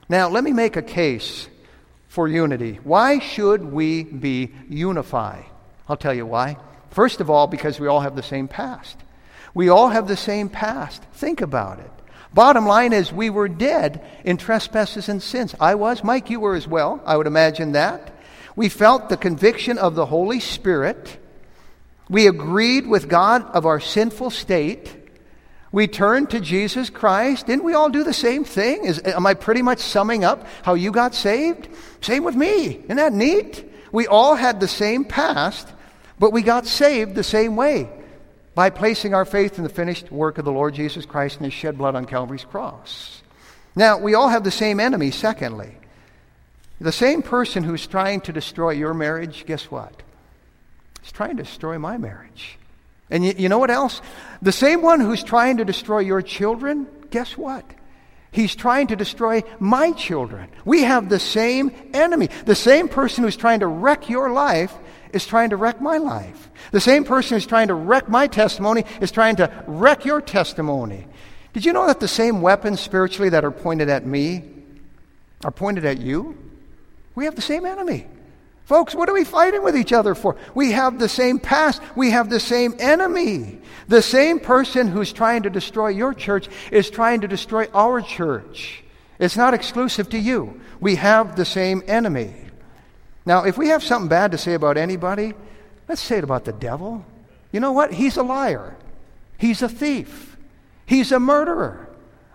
Now, 0.09 0.29
let 0.29 0.45
me 0.45 0.53
make 0.53 0.77
a 0.77 0.83
case 0.83 1.49
for 2.07 2.29
unity. 2.29 2.79
Why 2.85 3.19
should 3.19 3.65
we 3.65 4.05
be 4.05 4.53
unified? 4.69 5.45
I'll 5.88 5.97
tell 5.97 6.15
you 6.15 6.27
why. 6.27 6.57
First 6.91 7.21
of 7.21 7.31
all, 7.31 7.49
because 7.49 7.81
we 7.81 7.88
all 7.88 8.01
have 8.01 8.15
the 8.15 8.23
same 8.23 8.47
past. 8.47 8.97
We 9.55 9.71
all 9.71 9.88
have 9.88 10.07
the 10.07 10.17
same 10.17 10.49
past. 10.49 11.03
Think 11.15 11.41
about 11.41 11.81
it. 11.81 11.91
Bottom 12.35 12.66
line 12.66 12.92
is, 12.92 13.12
we 13.12 13.29
were 13.29 13.49
dead 13.49 14.03
in 14.25 14.38
trespasses 14.38 15.09
and 15.09 15.23
sins. 15.23 15.55
I 15.61 15.75
was. 15.75 16.03
Mike, 16.03 16.31
you 16.31 16.40
were 16.40 16.55
as 16.55 16.66
well. 16.66 17.03
I 17.05 17.16
would 17.16 17.27
imagine 17.27 17.73
that. 17.73 18.14
We 18.57 18.68
felt 18.68 19.09
the 19.09 19.16
conviction 19.16 19.79
of 19.79 19.95
the 19.95 20.07
Holy 20.07 20.40
Spirit. 20.40 21.18
We 22.09 22.27
agreed 22.27 22.87
with 22.87 23.09
God 23.09 23.42
of 23.53 23.66
our 23.66 23.81
sinful 23.81 24.31
state. 24.31 24.97
We 25.73 25.88
turned 25.88 26.31
to 26.31 26.40
Jesus 26.40 26.90
Christ. 26.90 27.47
Didn't 27.47 27.64
we 27.64 27.75
all 27.75 27.90
do 27.90 28.05
the 28.05 28.12
same 28.12 28.45
thing? 28.45 28.85
Is, 28.85 29.01
am 29.05 29.27
I 29.27 29.35
pretty 29.35 29.62
much 29.62 29.79
summing 29.79 30.25
up 30.25 30.47
how 30.62 30.75
you 30.75 30.90
got 30.90 31.14
saved? 31.14 31.68
Same 32.01 32.25
with 32.25 32.37
me. 32.37 32.77
Isn't 32.85 32.97
that 32.97 33.12
neat? 33.12 33.71
We 33.90 34.07
all 34.07 34.37
had 34.37 34.59
the 34.59 34.68
same 34.68 35.05
past, 35.05 35.68
but 36.18 36.33
we 36.33 36.42
got 36.42 36.66
saved 36.66 37.14
the 37.14 37.25
same 37.25 37.57
way 37.57 37.90
by 38.55 38.71
placing 38.71 39.15
our 39.15 39.25
faith 39.25 39.59
in 39.59 39.65
the 39.65 39.71
finished 39.71 40.11
work 40.11 40.38
of 40.38 40.45
the 40.45 40.53
Lord 40.53 40.75
Jesus 40.75 41.07
Christ 41.07 41.37
and 41.37 41.45
his 41.45 41.55
shed 41.55 41.79
blood 41.79 41.95
on 41.95 42.05
Calvary's 42.05 42.45
cross. 42.45 43.23
Now, 43.75 43.99
we 43.99 44.15
all 44.15 44.29
have 44.29 44.45
the 44.45 44.51
same 44.51 44.81
enemy, 44.81 45.11
secondly. 45.11 45.75
The 46.81 46.93
same 46.93 47.23
person 47.23 47.62
who's 47.62 47.87
trying 47.87 48.23
to 48.23 48.33
destroy 48.33 48.71
your 48.71 48.93
marriage, 48.93 49.47
guess 49.47 49.71
what? 49.71 50.03
He's 51.01 51.12
trying 51.12 51.37
to 51.37 51.43
destroy 51.43 51.79
my 51.79 51.97
marriage. 51.97 52.59
And 53.11 53.25
you, 53.25 53.35
you 53.37 53.49
know 53.49 53.59
what 53.59 53.71
else? 53.71 54.03
The 54.43 54.53
same 54.53 54.83
one 54.83 55.01
who's 55.01 55.23
trying 55.23 55.59
to 55.59 55.65
destroy 55.65 56.01
your 56.01 56.23
children, 56.23 56.87
guess 57.11 57.37
what? 57.37 57.65
He's 58.33 58.55
trying 58.55 58.87
to 58.87 58.97
destroy 58.97 59.43
my 59.59 59.93
children. 59.93 60.49
We 60.65 60.83
have 60.83 61.09
the 61.09 61.19
same 61.19 61.71
enemy. 61.93 62.31
The 62.47 62.55
same 62.55 62.88
person 62.88 63.25
who's 63.25 63.37
trying 63.37 63.61
to 63.61 63.67
wreck 63.67 64.09
your 64.09 64.31
life 64.31 64.73
is 65.12 65.27
trying 65.27 65.51
to 65.51 65.57
wreck 65.57 65.81
my 65.81 65.98
life. 65.98 66.51
The 66.70 66.81
same 66.81 67.05
person 67.05 67.37
who's 67.37 67.46
trying 67.46 67.68
to 67.68 67.75
wreck 67.75 68.09
my 68.09 68.27
testimony 68.27 68.85
is 69.01 69.11
trying 69.11 69.37
to 69.37 69.51
wreck 69.66 70.05
your 70.05 70.20
testimony. 70.20 71.07
Did 71.53 71.64
you 71.64 71.72
know 71.72 71.87
that 71.87 72.01
the 72.01 72.09
same 72.09 72.40
weapons 72.40 72.81
spiritually 72.81 73.29
that 73.31 73.44
are 73.44 73.51
pointed 73.51 73.88
at 73.88 74.07
me 74.07 74.44
are 75.44 75.51
pointed 75.51 75.85
at 75.85 75.98
you? 75.98 76.38
We 77.14 77.27
have 77.27 77.35
the 77.35 77.42
same 77.42 77.66
enemy. 77.66 78.07
Folks, 78.64 78.94
what 78.94 79.09
are 79.09 79.12
we 79.12 79.25
fighting 79.25 79.62
with 79.62 79.77
each 79.77 79.92
other 79.92 80.14
for? 80.14 80.37
We 80.55 80.72
have 80.72 80.98
the 80.98 81.09
same 81.09 81.38
past. 81.38 81.83
We 81.96 82.11
have 82.11 82.31
the 82.31 82.40
same 82.40 82.75
enemy. 82.79 83.61
The 83.88 84.03
same 84.03 84.40
person 84.40 84.88
who's 84.88 85.12
trying 85.12 85.42
to 85.42 85.51
destroy 85.51 85.88
your 85.88 86.14
church 86.14 86.48
is 86.70 86.88
trying 86.88 87.22
to 87.22 87.29
destroy 87.29 87.66
our 87.75 88.01
church. 88.01 88.83
It's 89.18 89.37
not 89.37 89.53
exclusive 89.53 90.09
to 90.11 90.18
you. 90.18 90.61
We 90.81 90.94
have 90.94 91.37
the 91.37 91.44
same 91.44 91.83
enemy. 91.87 92.35
Now, 93.25 93.45
if 93.45 93.57
we 93.57 93.69
have 93.69 93.83
something 93.83 94.09
bad 94.09 94.33
to 94.33 94.39
say 94.39 94.55
about 94.55 94.77
anybody, 94.77 95.35
let's 95.89 96.01
say 96.01 96.19
it 96.19 96.25
about 96.25 96.45
the 96.45 96.53
devil. 96.53 97.05
You 97.53 97.61
know 97.61 97.73
what? 97.73 97.93
He's 97.93 98.17
a 98.17 98.23
liar. 98.23 98.77
He's 99.39 99.63
a 99.63 99.69
thief. 99.69 100.37
He's 100.87 101.13
a 101.13 101.21
murderer. 101.21 101.89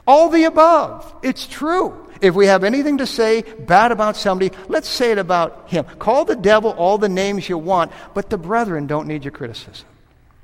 All 0.05 0.29
the 0.29 0.45
above. 0.45 1.13
It's 1.21 1.47
true. 1.47 2.07
If 2.21 2.33
we 2.33 2.47
have 2.47 2.63
anything 2.63 2.99
to 2.99 3.05
say 3.05 3.41
bad 3.41 3.91
about 3.91 4.15
somebody, 4.15 4.55
let's 4.67 4.87
say 4.87 5.11
it 5.11 5.17
about 5.17 5.69
him. 5.69 5.85
Call 5.99 6.25
the 6.25 6.35
devil 6.35 6.71
all 6.71 6.97
the 6.97 7.09
names 7.09 7.47
you 7.47 7.57
want, 7.57 7.91
but 8.13 8.29
the 8.29 8.37
brethren 8.37 8.87
don't 8.87 9.07
need 9.07 9.23
your 9.23 9.31
criticism. 9.31 9.87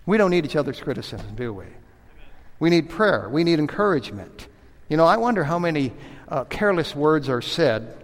We 0.06 0.18
don't 0.18 0.32
need 0.32 0.46
each 0.46 0.56
other's 0.56 0.80
criticism, 0.80 1.36
do 1.36 1.54
we? 1.54 1.66
We 2.60 2.70
need 2.70 2.90
prayer. 2.90 3.30
We 3.30 3.44
need 3.44 3.60
encouragement. 3.60 4.48
You 4.90 4.98
know, 4.98 5.06
I 5.06 5.18
wonder 5.18 5.44
how 5.44 5.58
many 5.58 5.94
uh, 6.28 6.44
careless 6.44 6.96
words 6.96 7.30
are 7.30 7.42
said 7.42 8.03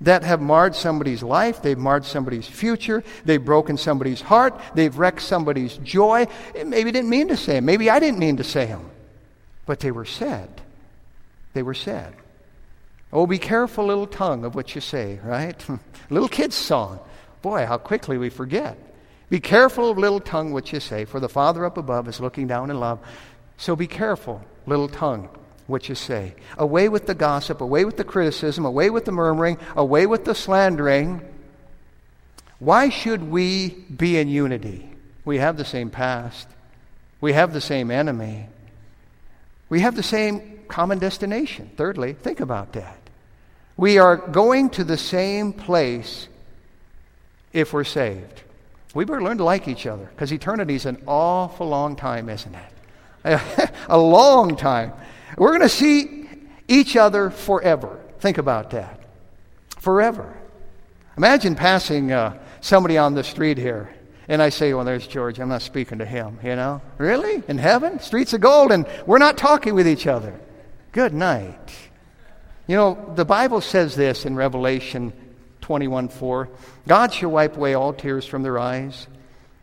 that 0.00 0.22
have 0.22 0.40
marred 0.40 0.74
somebody's 0.74 1.22
life, 1.22 1.62
they've 1.62 1.78
marred 1.78 2.04
somebody's 2.04 2.46
future, 2.46 3.02
they've 3.24 3.44
broken 3.44 3.76
somebody's 3.76 4.20
heart, 4.20 4.60
they've 4.74 4.96
wrecked 4.96 5.22
somebody's 5.22 5.78
joy. 5.78 6.26
Eh, 6.54 6.64
maybe 6.64 6.92
didn't 6.92 7.10
mean 7.10 7.28
to 7.28 7.36
say 7.36 7.54
them. 7.54 7.64
Maybe 7.64 7.88
I 7.88 7.98
didn't 7.98 8.18
mean 8.18 8.36
to 8.36 8.44
say 8.44 8.66
them. 8.66 8.90
But 9.64 9.80
they 9.80 9.90
were 9.90 10.04
said. 10.04 10.60
They 11.54 11.62
were 11.62 11.74
said. 11.74 12.14
Oh, 13.12 13.26
be 13.26 13.38
careful, 13.38 13.86
little 13.86 14.06
tongue, 14.06 14.44
of 14.44 14.54
what 14.54 14.74
you 14.74 14.80
say, 14.80 15.18
right? 15.24 15.64
little 16.10 16.28
kid's 16.28 16.56
song. 16.56 17.00
Boy, 17.40 17.64
how 17.64 17.78
quickly 17.78 18.18
we 18.18 18.28
forget. 18.28 18.76
Be 19.30 19.40
careful 19.40 19.94
little 19.94 20.20
tongue, 20.20 20.52
what 20.52 20.72
you 20.72 20.80
say, 20.80 21.04
for 21.04 21.18
the 21.18 21.28
Father 21.28 21.64
up 21.64 21.78
above 21.78 22.08
is 22.08 22.20
looking 22.20 22.46
down 22.46 22.70
in 22.70 22.78
love. 22.78 23.00
So 23.56 23.74
be 23.74 23.86
careful, 23.86 24.42
little 24.66 24.88
tongue, 24.88 25.28
what 25.66 25.88
you 25.88 25.94
say. 25.94 26.34
Away 26.58 26.88
with 26.88 27.06
the 27.06 27.14
gossip, 27.14 27.60
away 27.60 27.84
with 27.84 27.96
the 27.96 28.04
criticism, 28.04 28.64
away 28.64 28.90
with 28.90 29.04
the 29.04 29.12
murmuring, 29.12 29.58
away 29.74 30.06
with 30.06 30.24
the 30.24 30.34
slandering. 30.34 31.20
Why 32.58 32.88
should 32.88 33.30
we 33.30 33.68
be 33.68 34.18
in 34.18 34.28
unity? 34.28 34.90
We 35.24 35.38
have 35.38 35.56
the 35.56 35.64
same 35.64 35.90
past, 35.90 36.48
we 37.20 37.32
have 37.32 37.52
the 37.52 37.60
same 37.60 37.90
enemy, 37.90 38.46
we 39.68 39.80
have 39.80 39.96
the 39.96 40.02
same 40.02 40.60
common 40.68 40.98
destination. 40.98 41.70
Thirdly, 41.76 42.12
think 42.12 42.40
about 42.40 42.72
that. 42.74 42.98
We 43.76 43.98
are 43.98 44.16
going 44.16 44.70
to 44.70 44.84
the 44.84 44.96
same 44.96 45.52
place 45.52 46.28
if 47.52 47.72
we're 47.72 47.84
saved. 47.84 48.42
We 48.94 49.04
better 49.04 49.22
learn 49.22 49.38
to 49.38 49.44
like 49.44 49.68
each 49.68 49.86
other 49.86 50.06
because 50.06 50.32
eternity 50.32 50.74
is 50.74 50.86
an 50.86 51.02
awful 51.06 51.68
long 51.68 51.96
time, 51.96 52.28
isn't 52.28 52.54
it? 52.54 53.40
a 53.88 53.98
long 53.98 54.56
time. 54.56 54.92
We're 55.36 55.50
going 55.50 55.60
to 55.60 55.68
see 55.68 56.28
each 56.68 56.96
other 56.96 57.30
forever. 57.30 58.00
Think 58.18 58.38
about 58.38 58.70
that. 58.70 59.00
Forever. 59.78 60.36
Imagine 61.16 61.54
passing 61.54 62.12
uh, 62.12 62.38
somebody 62.60 62.98
on 62.98 63.14
the 63.14 63.24
street 63.24 63.58
here, 63.58 63.94
and 64.28 64.42
I 64.42 64.48
say, 64.50 64.74
Well, 64.74 64.84
there's 64.84 65.06
George. 65.06 65.38
I'm 65.38 65.48
not 65.48 65.62
speaking 65.62 65.98
to 65.98 66.04
him, 66.04 66.38
you 66.42 66.56
know? 66.56 66.82
Really? 66.98 67.42
In 67.48 67.58
heaven? 67.58 68.00
Streets 68.00 68.32
of 68.32 68.40
gold, 68.40 68.72
and 68.72 68.86
we're 69.06 69.18
not 69.18 69.38
talking 69.38 69.74
with 69.74 69.88
each 69.88 70.06
other. 70.06 70.38
Good 70.92 71.14
night. 71.14 71.74
You 72.66 72.76
know, 72.76 73.12
the 73.14 73.24
Bible 73.24 73.60
says 73.60 73.94
this 73.94 74.26
in 74.26 74.34
Revelation 74.34 75.12
21 75.60 76.08
4 76.08 76.48
God 76.86 77.12
shall 77.12 77.30
wipe 77.30 77.56
away 77.56 77.74
all 77.74 77.92
tears 77.92 78.26
from 78.26 78.42
their 78.42 78.58
eyes. 78.58 79.06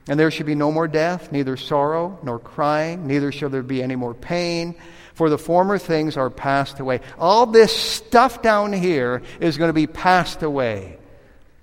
And 0.07 0.19
there 0.19 0.31
shall 0.31 0.45
be 0.45 0.55
no 0.55 0.71
more 0.71 0.87
death, 0.87 1.31
neither 1.31 1.55
sorrow 1.55 2.19
nor 2.23 2.39
crying, 2.39 3.07
neither 3.07 3.31
shall 3.31 3.49
there 3.49 3.63
be 3.63 3.81
any 3.81 3.95
more 3.95 4.13
pain, 4.13 4.75
for 5.13 5.29
the 5.29 5.37
former 5.37 5.77
things 5.77 6.17
are 6.17 6.29
passed 6.29 6.79
away. 6.79 6.99
All 7.17 7.45
this 7.45 7.75
stuff 7.75 8.41
down 8.41 8.73
here 8.73 9.21
is 9.39 9.57
going 9.57 9.69
to 9.69 9.73
be 9.73 9.87
passed 9.87 10.43
away. 10.43 10.97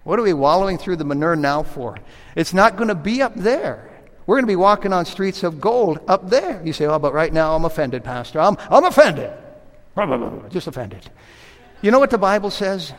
What 0.04 0.18
are 0.18 0.22
we 0.22 0.32
wallowing 0.32 0.78
through 0.78 0.96
the 0.96 1.04
manure 1.04 1.36
now 1.36 1.62
for? 1.62 1.98
It's 2.34 2.54
not 2.54 2.76
going 2.76 2.88
to 2.88 2.94
be 2.94 3.20
up 3.20 3.34
there. 3.34 3.90
We're 4.26 4.36
going 4.36 4.44
to 4.44 4.52
be 4.52 4.56
walking 4.56 4.92
on 4.92 5.04
streets 5.04 5.42
of 5.42 5.60
gold 5.60 5.98
up 6.08 6.30
there. 6.30 6.62
You 6.64 6.72
say, 6.72 6.86
oh, 6.86 6.98
but 6.98 7.12
right 7.12 7.32
now 7.32 7.54
I'm 7.54 7.64
offended, 7.64 8.04
Pastor. 8.04 8.40
I'm, 8.40 8.56
I'm 8.70 8.84
offended. 8.84 9.32
Just 10.50 10.66
offended. 10.66 11.10
You 11.82 11.90
know 11.90 11.98
what 11.98 12.10
the 12.10 12.18
Bible 12.18 12.50
says? 12.50 12.92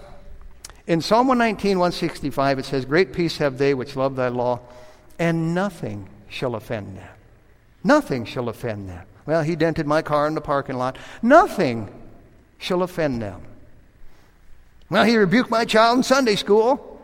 In 0.87 1.01
Psalm 1.01 1.27
119, 1.27 1.79
165, 1.79 2.59
it 2.59 2.65
says, 2.65 2.85
Great 2.85 3.13
peace 3.13 3.37
have 3.37 3.57
they 3.57 3.73
which 3.73 3.95
love 3.95 4.15
thy 4.15 4.27
law, 4.27 4.59
and 5.19 5.53
nothing 5.53 6.09
shall 6.27 6.55
offend 6.55 6.97
them. 6.97 7.09
Nothing 7.83 8.25
shall 8.25 8.49
offend 8.49 8.89
them. 8.89 9.05
Well, 9.25 9.43
he 9.43 9.55
dented 9.55 9.87
my 9.87 10.01
car 10.01 10.27
in 10.27 10.35
the 10.35 10.41
parking 10.41 10.77
lot. 10.77 10.97
Nothing 11.21 11.89
shall 12.57 12.83
offend 12.83 13.21
them. 13.21 13.41
Well, 14.89 15.05
he 15.05 15.17
rebuked 15.17 15.49
my 15.49 15.65
child 15.65 15.97
in 15.97 16.03
Sunday 16.03 16.35
school. 16.35 17.01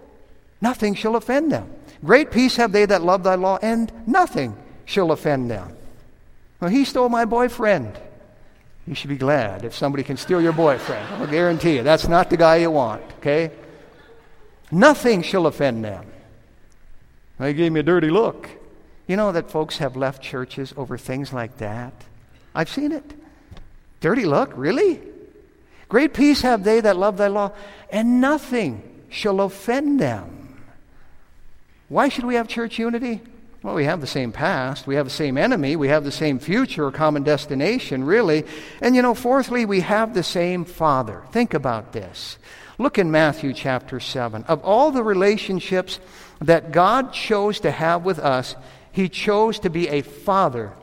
Nothing 0.62 0.94
shall 0.96 1.16
offend 1.16 1.52
them. 1.52 1.72
Great 2.04 2.32
peace 2.32 2.58
have 2.58 2.72
they 2.72 2.86
that 2.86 3.02
love 3.02 3.24
thy 3.24 3.36
law, 3.36 3.58
and 3.62 3.92
nothing 4.06 4.56
shall 4.86 5.12
offend 5.12 5.50
them. 5.50 5.76
Well, 6.60 6.70
he 6.70 6.86
stole 6.86 7.10
my 7.10 7.26
boyfriend. 7.26 7.98
You 8.88 8.96
should 8.96 9.10
be 9.10 9.18
glad 9.18 9.66
if 9.66 9.76
somebody 9.76 10.04
can 10.04 10.18
steal 10.18 10.42
your 10.42 10.54
boyfriend. 10.54 11.08
I'll 11.16 11.28
guarantee 11.28 11.76
you, 11.76 11.84
that's 11.84 12.08
not 12.08 12.30
the 12.30 12.38
guy 12.38 12.58
you 12.58 12.72
want, 12.72 13.04
okay? 13.20 13.52
Nothing 14.72 15.22
shall 15.22 15.46
offend 15.46 15.84
them. 15.84 16.06
They 17.40 17.54
gave 17.54 17.72
me 17.72 17.80
a 17.80 17.84
dirty 17.84 18.10
look. 18.10 18.50
You 19.08 19.16
know 19.16 19.32
that 19.32 19.52
folks 19.52 19.78
have 19.78 19.96
left 19.96 20.22
churches 20.22 20.74
over 20.76 20.98
things 20.98 21.32
like 21.32 21.58
that? 21.58 21.94
I've 22.54 22.70
seen 22.70 22.92
it. 22.92 23.14
Dirty 24.02 24.26
look, 24.26 24.52
really? 24.56 25.02
Great 25.90 26.14
peace 26.14 26.42
have 26.42 26.64
they 26.64 26.82
that 26.82 26.98
love 26.98 27.18
thy 27.18 27.28
law, 27.28 27.52
and 27.90 28.20
nothing 28.20 29.06
shall 29.10 29.40
offend 29.42 30.00
them. 30.00 30.62
Why 31.88 32.10
should 32.10 32.26
we 32.26 32.36
have 32.36 32.48
church 32.48 32.78
unity? 32.78 33.22
Well, 33.64 33.76
we 33.76 33.86
have 33.86 34.02
the 34.02 34.08
same 34.08 34.32
past, 34.32 34.86
we 34.86 34.96
have 34.96 35.06
the 35.06 35.12
same 35.12 35.38
enemy, 35.38 35.76
we 35.76 35.88
have 35.88 36.04
the 36.04 36.12
same 36.12 36.40
future 36.40 36.86
or 36.86 36.92
common 36.92 37.24
destination, 37.24 38.04
really. 38.04 38.46
And 38.82 38.96
you 38.96 39.02
know, 39.02 39.14
fourthly, 39.14 39.66
we 39.66 39.80
have 39.82 40.14
the 40.14 40.24
same 40.24 40.64
Father. 40.66 41.24
Think 41.32 41.54
about 41.54 41.94
this. 41.94 42.38
Look 42.78 43.00
in 43.00 43.10
Matthew 43.10 43.54
chapter 43.54 44.00
7. 44.00 44.44
Of 44.44 44.64
all 44.64 44.92
the 44.92 45.04
relationships 45.04 46.00
that 46.42 46.72
God 46.72 47.14
chose 47.14 47.60
to 47.62 47.72
have 47.72 48.04
with 48.04 48.20
us, 48.20 48.56
he 48.92 49.10
chose 49.10 49.60
to 49.60 49.70
be 49.70 49.88
a 49.90 50.02
father 50.02 50.74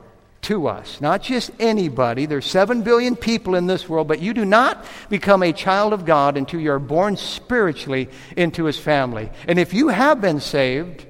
to 0.45 0.67
us. 0.67 1.01
Not 1.01 1.23
just 1.23 1.49
anybody. 1.59 2.27
There's 2.27 2.45
7 2.45 2.83
billion 2.83 3.15
people 3.15 3.55
in 3.55 3.65
this 3.65 3.89
world, 3.89 4.07
but 4.07 4.21
you 4.21 4.33
do 4.33 4.45
not 4.45 4.85
become 5.09 5.41
a 5.41 5.51
child 5.51 5.91
of 5.91 6.05
God 6.05 6.37
until 6.37 6.59
you're 6.59 6.79
born 6.79 7.17
spiritually 7.17 8.09
into 8.37 8.65
his 8.65 8.77
family. 8.77 9.31
And 9.47 9.57
if 9.57 9.73
you 9.73 9.87
have 9.87 10.21
been 10.21 10.39
saved, 10.39 11.05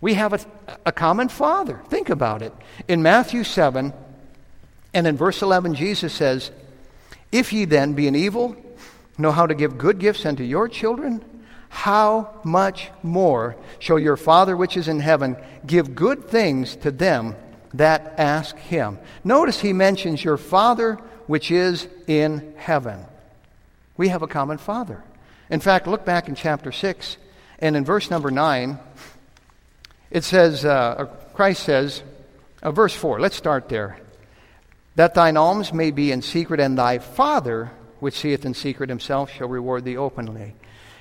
we 0.00 0.14
have 0.14 0.34
a, 0.34 0.40
a 0.84 0.92
common 0.92 1.30
father. 1.30 1.80
Think 1.88 2.10
about 2.10 2.42
it. 2.42 2.52
In 2.86 3.02
Matthew 3.02 3.44
7 3.44 3.94
and 4.92 5.06
in 5.06 5.16
verse 5.16 5.40
11, 5.40 5.74
Jesus 5.74 6.12
says, 6.12 6.50
If 7.32 7.50
ye 7.52 7.64
then, 7.64 7.94
being 7.94 8.14
evil, 8.14 8.56
know 9.16 9.32
how 9.32 9.46
to 9.46 9.54
give 9.54 9.78
good 9.78 9.98
gifts 9.98 10.26
unto 10.26 10.44
your 10.44 10.68
children, 10.68 11.24
how 11.74 12.30
much 12.44 12.92
more 13.02 13.56
shall 13.80 13.98
your 13.98 14.16
Father 14.16 14.56
which 14.56 14.76
is 14.76 14.86
in 14.86 15.00
heaven 15.00 15.36
give 15.66 15.96
good 15.96 16.28
things 16.28 16.76
to 16.76 16.92
them 16.92 17.34
that 17.74 18.14
ask 18.16 18.56
him? 18.56 18.96
Notice 19.24 19.60
he 19.60 19.72
mentions 19.72 20.22
your 20.22 20.36
Father 20.36 20.94
which 21.26 21.50
is 21.50 21.88
in 22.06 22.54
heaven. 22.56 23.04
We 23.96 24.06
have 24.06 24.22
a 24.22 24.28
common 24.28 24.58
Father. 24.58 25.02
In 25.50 25.58
fact, 25.58 25.88
look 25.88 26.04
back 26.04 26.28
in 26.28 26.36
chapter 26.36 26.70
6, 26.70 27.16
and 27.58 27.74
in 27.74 27.84
verse 27.84 28.08
number 28.08 28.30
9, 28.30 28.78
it 30.12 30.22
says, 30.22 30.64
uh, 30.64 31.06
Christ 31.34 31.64
says, 31.64 32.04
uh, 32.62 32.70
verse 32.70 32.94
4, 32.94 33.18
let's 33.18 33.36
start 33.36 33.68
there. 33.68 33.98
That 34.94 35.14
thine 35.14 35.36
alms 35.36 35.72
may 35.72 35.90
be 35.90 36.12
in 36.12 36.22
secret, 36.22 36.60
and 36.60 36.78
thy 36.78 37.00
Father, 37.00 37.72
which 37.98 38.20
seeth 38.20 38.46
in 38.46 38.54
secret 38.54 38.90
himself, 38.90 39.28
shall 39.32 39.48
reward 39.48 39.84
thee 39.84 39.96
openly. 39.96 40.54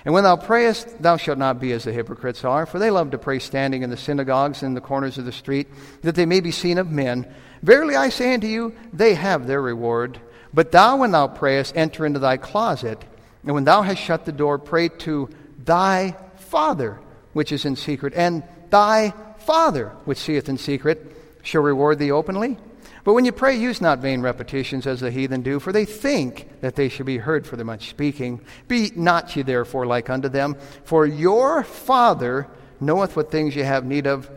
And 0.06 0.14
when 0.14 0.24
thou 0.24 0.36
prayest, 0.36 1.02
thou 1.02 1.18
shalt 1.18 1.38
not 1.38 1.62
be 1.62 1.72
as 1.72 1.86
the 1.86 1.94
hypocrites 1.94 2.44
are, 2.44 2.66
for 2.66 2.78
they 2.78 2.92
love 2.92 3.12
to 3.12 3.18
pray 3.18 3.40
standing 3.40 3.84
in 3.84 3.90
the 3.90 3.98
synagogues 3.98 4.62
and 4.62 4.72
in 4.72 4.74
the 4.74 4.82
corners 4.82 5.18
of 5.18 5.26
the 5.26 5.32
street, 5.32 5.68
that 6.02 6.16
they 6.16 6.26
may 6.26 6.42
be 6.42 6.52
seen 6.52 6.78
of 6.78 6.92
men. 6.92 7.32
Verily 7.62 7.96
I 7.96 8.10
say 8.10 8.34
unto 8.34 8.48
you, 8.48 8.76
they 8.92 9.14
have 9.14 9.48
their 9.48 9.62
reward. 9.62 10.20
But 10.54 10.72
thou, 10.72 10.98
when 10.98 11.12
thou 11.12 11.28
prayest, 11.28 11.78
enter 11.78 12.06
into 12.06 12.20
thy 12.20 12.38
closet, 12.38 13.04
and 13.44 13.54
when 13.54 13.64
thou 13.64 13.82
hast 13.82 14.02
shut 14.02 14.26
the 14.26 14.32
door, 14.32 14.60
pray 14.60 14.90
to 14.90 15.30
thy 15.58 16.16
Father 16.36 17.00
which 17.32 17.52
is 17.52 17.66
in 17.66 17.76
secret, 17.76 18.14
and 18.14 18.44
thy 18.70 19.14
Father 19.40 19.90
which 20.06 20.20
seeth 20.20 20.50
in 20.50 20.58
secret 20.58 21.16
shall 21.42 21.62
reward 21.62 22.00
thee 22.00 22.12
openly. 22.12 22.58
But 23.04 23.14
when 23.14 23.26
you 23.26 23.34
pray, 23.34 23.56
use 23.56 23.82
not 23.82 24.00
vain 24.00 24.22
repetitions 24.22 24.88
as 24.88 25.02
the 25.02 25.12
heathen 25.12 25.42
do, 25.42 25.60
for 25.60 25.74
they 25.74 25.84
think 25.84 26.62
that 26.62 26.76
they 26.76 26.88
shall 26.88 27.06
be 27.06 27.18
heard 27.18 27.46
for 27.46 27.58
their 27.58 27.66
much 27.66 27.90
speaking. 27.90 28.40
Be 28.68 28.92
not 28.96 29.36
ye 29.36 29.44
therefore 29.44 29.86
like 29.86 30.10
unto 30.10 30.30
them, 30.30 30.56
for 30.86 31.06
your 31.06 31.64
Father 31.64 32.48
knoweth 32.80 33.16
what 33.16 33.30
things 33.30 33.56
ye 33.56 33.64
have 33.64 33.84
need 33.84 34.08
of 34.08 34.30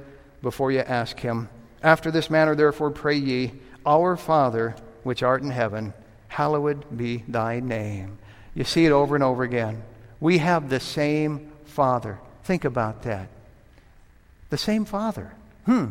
before 0.43 0.73
ye 0.73 0.79
ask 0.81 1.21
him. 1.21 1.49
After 1.83 2.11
this 2.11 2.29
manner, 2.29 2.57
therefore, 2.57 2.91
pray 2.91 3.17
ye, 3.17 3.53
Our 3.85 4.17
Father, 4.17 4.75
which 5.05 5.23
art 5.23 5.43
in 5.43 5.51
heaven, 5.51 5.93
hallowed 6.29 6.97
be 6.97 7.23
thy 7.29 7.61
name. 7.61 8.19
You 8.55 8.65
see 8.65 8.87
it 8.87 8.93
over 8.93 9.15
and 9.15 9.23
over 9.23 9.45
again. 9.45 9.83
We 10.19 10.39
have 10.39 10.69
the 10.69 10.81
same 10.81 11.53
Father. 11.67 12.19
Think 12.43 12.65
about 12.65 13.03
that. 13.03 13.29
The 14.51 14.59
same 14.59 14.85
Father. 14.85 15.33
Hmm. 15.67 15.87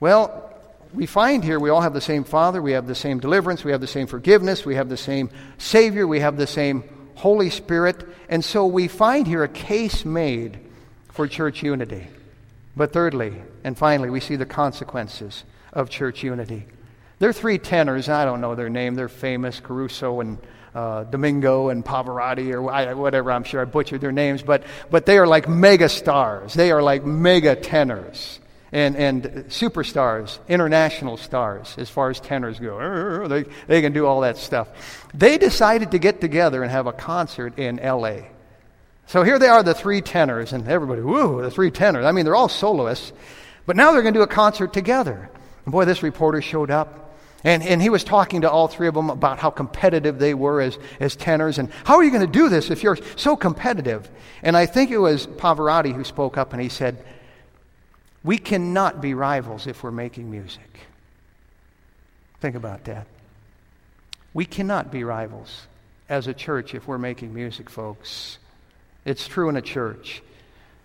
Well, 0.00 0.51
we 0.94 1.06
find 1.06 1.42
here 1.42 1.58
we 1.58 1.70
all 1.70 1.80
have 1.80 1.94
the 1.94 2.00
same 2.00 2.24
Father, 2.24 2.60
we 2.60 2.72
have 2.72 2.86
the 2.86 2.94
same 2.94 3.18
deliverance, 3.18 3.64
we 3.64 3.72
have 3.72 3.80
the 3.80 3.86
same 3.86 4.06
forgiveness, 4.06 4.64
we 4.64 4.74
have 4.74 4.88
the 4.88 4.96
same 4.96 5.30
Savior, 5.58 6.06
we 6.06 6.20
have 6.20 6.36
the 6.36 6.46
same 6.46 6.84
Holy 7.14 7.50
Spirit. 7.50 8.06
And 8.28 8.44
so 8.44 8.66
we 8.66 8.88
find 8.88 9.26
here 9.26 9.42
a 9.42 9.48
case 9.48 10.04
made 10.04 10.58
for 11.10 11.26
church 11.28 11.62
unity. 11.62 12.06
But 12.76 12.92
thirdly, 12.92 13.34
and 13.64 13.76
finally, 13.76 14.10
we 14.10 14.20
see 14.20 14.36
the 14.36 14.46
consequences 14.46 15.44
of 15.72 15.90
church 15.90 16.22
unity. 16.22 16.66
They're 17.18 17.32
three 17.32 17.58
tenors. 17.58 18.08
I 18.08 18.24
don't 18.24 18.40
know 18.40 18.54
their 18.54 18.70
name. 18.70 18.94
They're 18.94 19.08
famous 19.08 19.60
Caruso 19.60 20.20
and 20.20 20.38
uh, 20.74 21.04
Domingo 21.04 21.68
and 21.68 21.84
Pavarotti 21.84 22.52
or 22.52 22.94
whatever. 22.96 23.30
I'm 23.30 23.44
sure 23.44 23.60
I 23.60 23.64
butchered 23.66 24.00
their 24.00 24.12
names, 24.12 24.42
but, 24.42 24.64
but 24.90 25.04
they 25.04 25.18
are 25.18 25.26
like 25.26 25.48
mega 25.48 25.88
stars. 25.88 26.54
They 26.54 26.70
are 26.72 26.82
like 26.82 27.04
mega 27.04 27.54
tenors 27.54 28.40
and, 28.72 28.96
and 28.96 29.22
superstars, 29.48 30.38
international 30.48 31.18
stars, 31.18 31.74
as 31.76 31.90
far 31.90 32.08
as 32.10 32.18
tenors 32.18 32.58
go. 32.58 33.26
They, 33.32 33.44
they 33.66 33.82
can 33.82 33.92
do 33.92 34.06
all 34.06 34.22
that 34.22 34.36
stuff. 34.36 34.68
They 35.14 35.38
decided 35.38 35.92
to 35.92 35.98
get 35.98 36.20
together 36.20 36.62
and 36.62 36.72
have 36.72 36.86
a 36.86 36.92
concert 36.92 37.58
in 37.58 37.78
L.A. 37.78 38.28
So 39.06 39.22
here 39.22 39.38
they 39.38 39.48
are, 39.48 39.62
the 39.62 39.74
three 39.74 40.00
tenors, 40.00 40.52
and 40.52 40.66
everybody, 40.66 41.02
woo, 41.02 41.42
the 41.42 41.50
three 41.50 41.70
tenors. 41.70 42.04
I 42.04 42.12
mean, 42.12 42.24
they're 42.24 42.34
all 42.34 42.48
soloists, 42.48 43.12
but 43.66 43.76
now 43.76 43.92
they're 43.92 44.02
going 44.02 44.14
to 44.14 44.18
do 44.18 44.24
a 44.24 44.26
concert 44.26 44.72
together. 44.72 45.30
And 45.64 45.72
boy, 45.72 45.84
this 45.84 46.02
reporter 46.02 46.42
showed 46.42 46.70
up. 46.70 46.98
And, 47.44 47.62
and 47.62 47.82
he 47.82 47.90
was 47.90 48.04
talking 48.04 48.42
to 48.42 48.50
all 48.50 48.68
three 48.68 48.86
of 48.86 48.94
them 48.94 49.10
about 49.10 49.38
how 49.38 49.50
competitive 49.50 50.18
they 50.18 50.32
were 50.32 50.60
as, 50.60 50.78
as 51.00 51.16
tenors 51.16 51.58
and 51.58 51.70
how 51.84 51.96
are 51.96 52.04
you 52.04 52.10
going 52.10 52.24
to 52.24 52.32
do 52.32 52.48
this 52.48 52.70
if 52.70 52.84
you're 52.84 52.98
so 53.16 53.34
competitive? 53.34 54.08
And 54.42 54.56
I 54.56 54.66
think 54.66 54.92
it 54.92 54.98
was 54.98 55.26
Pavarotti 55.26 55.92
who 55.92 56.04
spoke 56.04 56.38
up 56.38 56.52
and 56.52 56.62
he 56.62 56.68
said, 56.68 57.04
We 58.24 58.38
cannot 58.38 59.00
be 59.00 59.14
rivals 59.14 59.66
if 59.66 59.82
we're 59.82 59.90
making 59.90 60.30
music. 60.30 60.80
Think 62.40 62.56
about 62.56 62.84
that. 62.84 63.06
We 64.34 64.44
cannot 64.44 64.90
be 64.90 65.04
rivals 65.04 65.66
as 66.08 66.26
a 66.26 66.34
church 66.34 66.74
if 66.74 66.86
we're 66.86 66.98
making 66.98 67.34
music, 67.34 67.68
folks. 67.68 68.38
It's 69.04 69.26
true 69.26 69.48
in 69.48 69.56
a 69.56 69.62
church. 69.62 70.22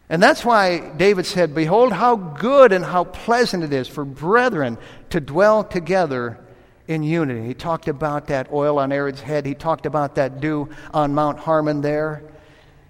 And 0.10 0.23
that's 0.23 0.45
why 0.45 0.80
David 0.80 1.26
said, 1.26 1.54
Behold, 1.54 1.91
how 1.91 2.15
good 2.15 2.71
and 2.71 2.84
how 2.84 3.04
pleasant 3.04 3.63
it 3.63 3.73
is 3.73 3.88
for 3.88 4.06
brethren 4.06 4.78
to 5.10 5.19
dwell 5.19 5.63
together 5.63 6.39
in 6.88 7.04
unity. 7.04 7.45
He 7.45 7.54
talked 7.54 7.88
about 7.88 8.28
that 8.28 8.52
oil 8.52 8.80
on 8.80 8.91
Aaron's 8.91 9.19
head. 9.19 9.45
He 9.45 9.54
talked 9.54 9.86
about 9.86 10.15
that 10.15 10.39
dew 10.39 10.69
on 10.93 11.13
Mount 11.13 11.39
Hermon 11.39 11.82
there. 11.82 12.23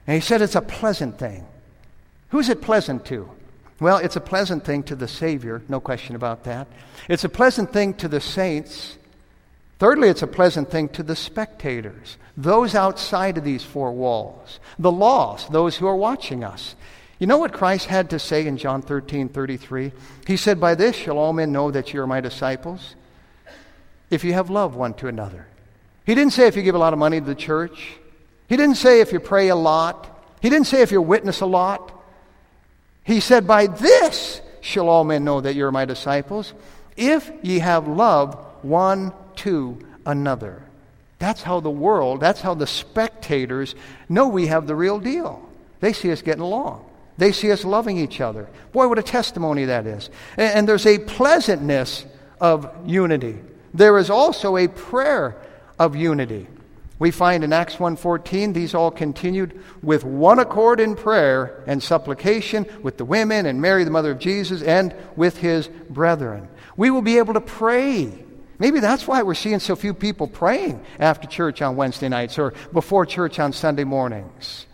And 0.06 0.16
he 0.16 0.22
said 0.22 0.42
it's 0.42 0.56
a 0.56 0.62
pleasant 0.62 1.18
thing. 1.18 1.46
Who's 2.30 2.50
it 2.50 2.62
pleasant 2.62 3.06
to? 3.06 3.30
Well, 3.80 3.98
it's 3.98 4.16
a 4.16 4.22
pleasant 4.22 4.66
thing 4.66 4.84
to 4.84 4.96
the 4.96 5.08
Savior, 5.08 5.62
no 5.70 5.80
question 5.80 6.16
about 6.16 6.46
that. 6.46 6.68
It's 7.08 7.24
a 7.24 7.30
pleasant 7.30 7.72
thing 7.72 7.94
to 7.96 8.08
the 8.08 8.20
saints. 8.22 8.98
Thirdly, 9.78 10.10
it's 10.10 10.24
a 10.24 10.28
pleasant 10.28 10.72
thing 10.72 10.90
to 10.90 11.04
the 11.04 11.16
spectators, 11.16 12.18
those 12.36 12.74
outside 12.74 13.38
of 13.38 13.44
these 13.44 13.64
four 13.64 13.92
walls, 13.92 14.60
the 14.80 14.92
lost, 14.92 15.52
those 15.52 15.78
who 15.78 15.86
are 15.86 15.96
watching 15.96 16.44
us. 16.44 16.76
You 17.20 17.28
know 17.28 17.38
what 17.38 17.54
Christ 17.54 17.86
had 17.86 18.10
to 18.12 18.20
say 18.20 18.46
in 18.46 18.58
John 18.58 18.82
13 18.82 19.30
33? 19.30 19.92
He 20.26 20.38
said, 20.38 20.60
By 20.60 20.76
this 20.76 20.96
shall 20.96 21.18
all 21.18 21.34
men 21.34 21.52
know 21.52 21.72
that 21.72 21.94
you 21.94 22.02
are 22.02 22.08
my 22.08 22.22
disciples 22.22 22.96
if 24.10 24.24
you 24.24 24.34
have 24.34 24.50
love 24.50 24.76
one 24.76 24.94
to 24.96 25.08
another. 25.08 25.48
He 26.06 26.16
didn't 26.16 26.34
say 26.34 26.48
if 26.48 26.56
you 26.56 26.64
give 26.64 26.76
a 26.76 26.80
lot 26.80 26.94
of 26.94 27.00
money 27.00 27.20
to 27.20 27.26
the 27.26 27.36
church. 27.36 27.98
He 28.48 28.56
didn't 28.56 28.76
say 28.76 29.02
if 29.02 29.12
you 29.12 29.20
pray 29.20 29.50
a 29.50 29.56
lot. 29.56 30.36
He 30.42 30.50
didn't 30.50 30.68
say 30.68 30.82
if 30.82 30.92
you 30.92 31.02
witness 31.02 31.42
a 31.42 31.46
lot. 31.46 31.92
He 33.08 33.20
said, 33.20 33.48
By 33.48 33.66
this 33.66 34.42
shall 34.62 34.88
all 34.88 35.04
men 35.04 35.24
know 35.24 35.42
that 35.42 35.56
you're 35.56 35.72
my 35.72 35.86
disciples, 35.86 36.54
if 36.96 37.32
ye 37.42 37.58
have 37.58 37.88
love 37.88 38.36
one 38.62 39.14
to 39.38 39.80
another. 40.06 40.62
That's 41.18 41.42
how 41.42 41.60
the 41.60 41.72
world, 41.72 42.20
that's 42.20 42.42
how 42.42 42.54
the 42.54 42.68
spectators 42.68 43.74
know 44.08 44.28
we 44.28 44.46
have 44.48 44.68
the 44.68 44.76
real 44.76 45.00
deal. 45.00 45.44
They 45.80 45.94
see 45.94 46.12
us 46.12 46.22
getting 46.22 46.44
along. 46.44 46.86
They 47.18 47.32
see 47.32 47.52
us 47.52 47.66
loving 47.66 47.98
each 47.98 48.22
other. 48.22 48.48
Boy, 48.72 48.88
what 48.88 49.00
a 49.00 49.04
testimony 49.04 49.66
that 49.66 49.88
is. 49.88 50.12
And, 50.38 50.60
and 50.60 50.70
there's 50.70 50.86
a 50.86 51.00
pleasantness 51.00 52.06
of 52.40 52.72
unity 52.86 53.40
there 53.78 53.98
is 53.98 54.10
also 54.10 54.58
a 54.58 54.68
prayer 54.68 55.38
of 55.78 55.96
unity. 55.96 56.48
We 57.00 57.12
find 57.12 57.44
in 57.44 57.54
Acts 57.54 57.76
1:14 57.76 58.54
these 58.54 58.74
all 58.74 58.90
continued 58.90 59.60
with 59.84 60.04
one 60.04 60.40
accord 60.40 60.80
in 60.80 60.96
prayer 60.96 61.64
and 61.68 61.82
supplication 61.82 62.66
with 62.82 62.98
the 62.98 63.06
women 63.06 63.46
and 63.46 63.62
Mary 63.62 63.84
the 63.84 63.92
mother 63.92 64.12
of 64.12 64.20
Jesus 64.20 64.64
and 64.64 64.96
with 65.16 65.38
his 65.38 65.68
brethren. 65.90 66.48
We 66.76 66.90
will 66.90 67.04
be 67.04 67.20
able 67.20 67.36
to 67.36 67.42
pray. 67.42 68.12
Maybe 68.60 68.80
that's 68.80 69.08
why 69.08 69.22
we're 69.22 69.36
seeing 69.36 69.60
so 69.60 69.76
few 69.76 69.94
people 69.94 70.26
praying 70.26 70.84
after 71.00 71.28
church 71.28 71.62
on 71.62 71.76
Wednesday 71.76 72.10
nights 72.10 72.40
or 72.40 72.54
before 72.74 73.06
church 73.06 73.40
on 73.40 73.54
Sunday 73.54 73.84
mornings. 73.84 74.66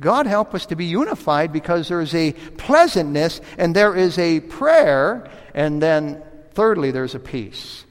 God 0.00 0.26
help 0.26 0.54
us 0.54 0.66
to 0.66 0.76
be 0.76 0.84
unified 0.84 1.52
because 1.52 1.88
there's 1.88 2.14
a 2.14 2.32
pleasantness 2.56 3.40
and 3.56 3.74
there 3.74 3.94
is 3.94 4.18
a 4.18 4.40
prayer 4.40 5.28
and 5.54 5.80
then 5.80 6.22
thirdly 6.54 6.90
there's 6.90 7.14
a 7.14 7.20
peace. 7.20 7.84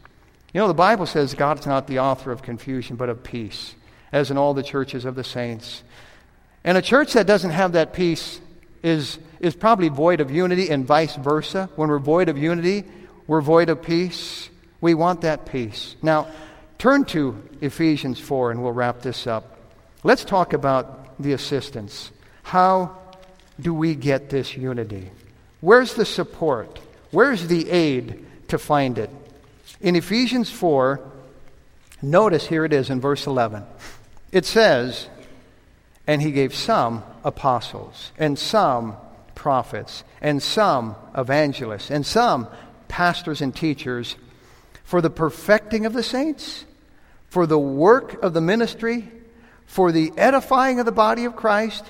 You 0.54 0.62
know, 0.62 0.68
the 0.68 0.74
Bible 0.74 1.06
says 1.06 1.34
God's 1.34 1.66
not 1.66 1.88
the 1.88 2.00
author 2.00 2.32
of 2.32 2.42
confusion, 2.42 2.96
but 2.96 3.10
of 3.10 3.24
peace, 3.24 3.76
as 4.12 4.32
in 4.32 4.38
all 4.38 4.54
the 4.54 4.64
churches 4.64 5.06
of 5.06 5.16
the 5.16 5.24
saints. 5.24 5.84
And 6.64 6.78
a 6.78 6.82
church 6.82 7.14
that 7.14 7.28
doesn't 7.28 7.52
have 7.52 7.74
that 7.74 7.94
peace 7.94 8.42
is, 8.84 9.20
is 9.40 9.56
probably 9.56 9.90
void 9.90 10.22
of 10.22 10.32
unity, 10.32 10.70
and 10.70 10.86
vice 10.86 11.16
versa. 11.16 11.70
When 11.76 11.90
we're 11.90 12.00
void 12.00 12.30
of 12.30 12.38
unity, 12.38 12.86
we're 13.26 13.42
void 13.42 13.70
of 13.70 13.82
peace. 13.82 14.50
We 14.82 14.94
want 14.94 15.22
that 15.22 15.46
peace. 15.46 15.96
Now, 16.02 16.28
turn 16.78 17.06
to 17.06 17.42
Ephesians 17.62 18.20
4, 18.20 18.52
and 18.52 18.64
we'll 18.64 18.72
wrap 18.72 19.02
this 19.02 19.28
up. 19.28 19.58
Let's 20.04 20.24
talk 20.24 20.54
about 20.54 21.22
the 21.22 21.34
assistance. 21.34 22.12
How 22.44 22.98
do 23.60 23.74
we 23.74 23.96
get 23.96 24.30
this 24.30 24.56
unity? 24.56 25.12
Where's 25.62 25.96
the 25.96 26.06
support? 26.06 26.80
Where's 27.12 27.48
the 27.48 27.70
aid 27.70 28.26
to 28.50 28.58
find 28.58 28.98
it? 28.98 29.10
In 29.82 29.96
Ephesians 29.96 30.50
4, 30.50 31.00
notice 32.02 32.46
here 32.46 32.66
it 32.66 32.74
is 32.74 32.90
in 32.90 33.02
verse 33.02 33.26
11. 33.26 33.64
It 34.32 34.46
says, 34.46 35.08
And 36.06 36.22
he 36.22 36.32
gave 36.32 36.54
some 36.54 37.04
apostles, 37.24 38.12
and 38.18 38.38
some 38.38 38.96
prophets, 39.36 40.04
and 40.22 40.42
some 40.42 40.96
evangelists, 41.16 41.92
and 41.92 42.06
some 42.06 42.48
pastors 42.88 43.42
and 43.42 43.56
teachers 43.56 44.16
for 44.84 45.02
the 45.02 45.10
perfecting 45.10 45.86
of 45.86 45.94
the 45.94 46.04
saints, 46.04 46.66
for 47.30 47.46
the 47.46 47.60
work 47.60 48.22
of 48.24 48.34
the 48.34 48.42
ministry, 48.42 49.10
for 49.66 49.92
the 49.92 50.12
edifying 50.18 50.80
of 50.80 50.86
the 50.86 50.92
body 50.92 51.26
of 51.26 51.36
Christ, 51.36 51.86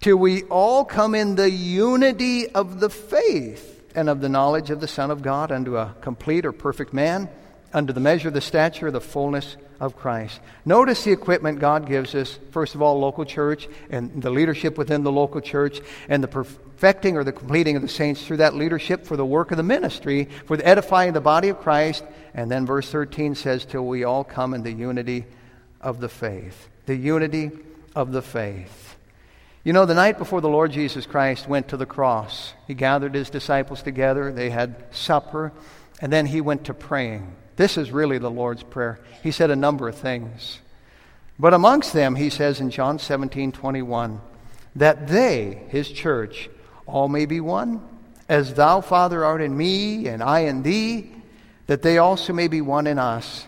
till 0.00 0.16
we 0.16 0.42
all 0.44 0.84
come 0.84 1.14
in 1.14 1.36
the 1.36 1.50
unity 1.50 2.48
of 2.48 2.80
the 2.80 2.90
faith 2.90 3.72
and 3.94 4.08
of 4.08 4.20
the 4.20 4.28
knowledge 4.28 4.70
of 4.70 4.80
the 4.80 4.88
Son 4.88 5.10
of 5.10 5.22
God 5.22 5.52
unto 5.52 5.76
a 5.76 5.94
complete 6.00 6.44
or 6.44 6.52
perfect 6.52 6.92
man, 6.92 7.28
unto 7.72 7.92
the 7.92 8.00
measure 8.00 8.28
of 8.28 8.34
the 8.34 8.40
stature 8.40 8.86
of 8.86 8.92
the 8.92 9.00
fullness 9.00 9.56
of 9.80 9.96
Christ. 9.96 10.40
Notice 10.64 11.04
the 11.04 11.12
equipment 11.12 11.58
God 11.58 11.86
gives 11.86 12.14
us. 12.14 12.38
First 12.50 12.74
of 12.74 12.82
all, 12.82 12.98
local 12.98 13.24
church 13.24 13.68
and 13.90 14.22
the 14.22 14.30
leadership 14.30 14.78
within 14.78 15.02
the 15.02 15.12
local 15.12 15.40
church 15.40 15.80
and 16.08 16.22
the 16.22 16.28
perfecting 16.28 17.16
or 17.16 17.24
the 17.24 17.32
completing 17.32 17.76
of 17.76 17.82
the 17.82 17.88
saints 17.88 18.26
through 18.26 18.38
that 18.38 18.54
leadership 18.54 19.06
for 19.06 19.16
the 19.16 19.26
work 19.26 19.50
of 19.50 19.56
the 19.56 19.62
ministry, 19.62 20.28
for 20.46 20.56
the 20.56 20.66
edifying 20.66 21.12
the 21.12 21.20
body 21.20 21.48
of 21.48 21.60
Christ. 21.60 22.04
And 22.34 22.50
then 22.50 22.66
verse 22.66 22.90
13 22.90 23.34
says, 23.34 23.64
till 23.64 23.86
we 23.86 24.04
all 24.04 24.24
come 24.24 24.54
in 24.54 24.62
the 24.62 24.72
unity 24.72 25.26
of 25.80 26.00
the 26.00 26.08
faith. 26.08 26.68
The 26.86 26.96
unity 26.96 27.50
of 27.94 28.12
the 28.12 28.22
faith. 28.22 28.96
You 29.64 29.72
know, 29.72 29.84
the 29.84 29.94
night 29.94 30.16
before 30.16 30.40
the 30.40 30.48
Lord 30.48 30.70
Jesus 30.70 31.06
Christ 31.06 31.48
went 31.48 31.68
to 31.68 31.76
the 31.76 31.86
cross, 31.86 32.54
he 32.68 32.74
gathered 32.74 33.14
his 33.14 33.30
disciples 33.30 33.82
together, 33.82 34.30
they 34.30 34.48
had 34.48 34.76
supper, 34.92 35.52
and 36.00 36.12
then 36.12 36.26
he 36.26 36.40
went 36.40 36.66
to 36.66 36.74
praying. 36.74 37.34
This 37.56 37.78
is 37.78 37.90
really 37.90 38.18
the 38.18 38.30
Lord's 38.30 38.62
Prayer. 38.62 39.00
He 39.22 39.30
said 39.30 39.50
a 39.50 39.56
number 39.56 39.88
of 39.88 39.96
things. 39.96 40.60
But 41.38 41.54
amongst 41.54 41.92
them, 41.92 42.14
he 42.14 42.30
says 42.30 42.60
in 42.60 42.70
John 42.70 42.98
17 42.98 43.52
21, 43.52 44.20
that 44.76 45.08
they, 45.08 45.62
his 45.68 45.88
church, 45.88 46.48
all 46.86 47.08
may 47.08 47.26
be 47.26 47.40
one, 47.40 47.80
as 48.28 48.54
thou, 48.54 48.80
Father, 48.80 49.24
art 49.24 49.40
in 49.40 49.56
me, 49.56 50.08
and 50.08 50.22
I 50.22 50.40
in 50.40 50.62
thee, 50.62 51.10
that 51.66 51.82
they 51.82 51.98
also 51.98 52.32
may 52.32 52.48
be 52.48 52.60
one 52.60 52.86
in 52.86 52.98
us, 52.98 53.46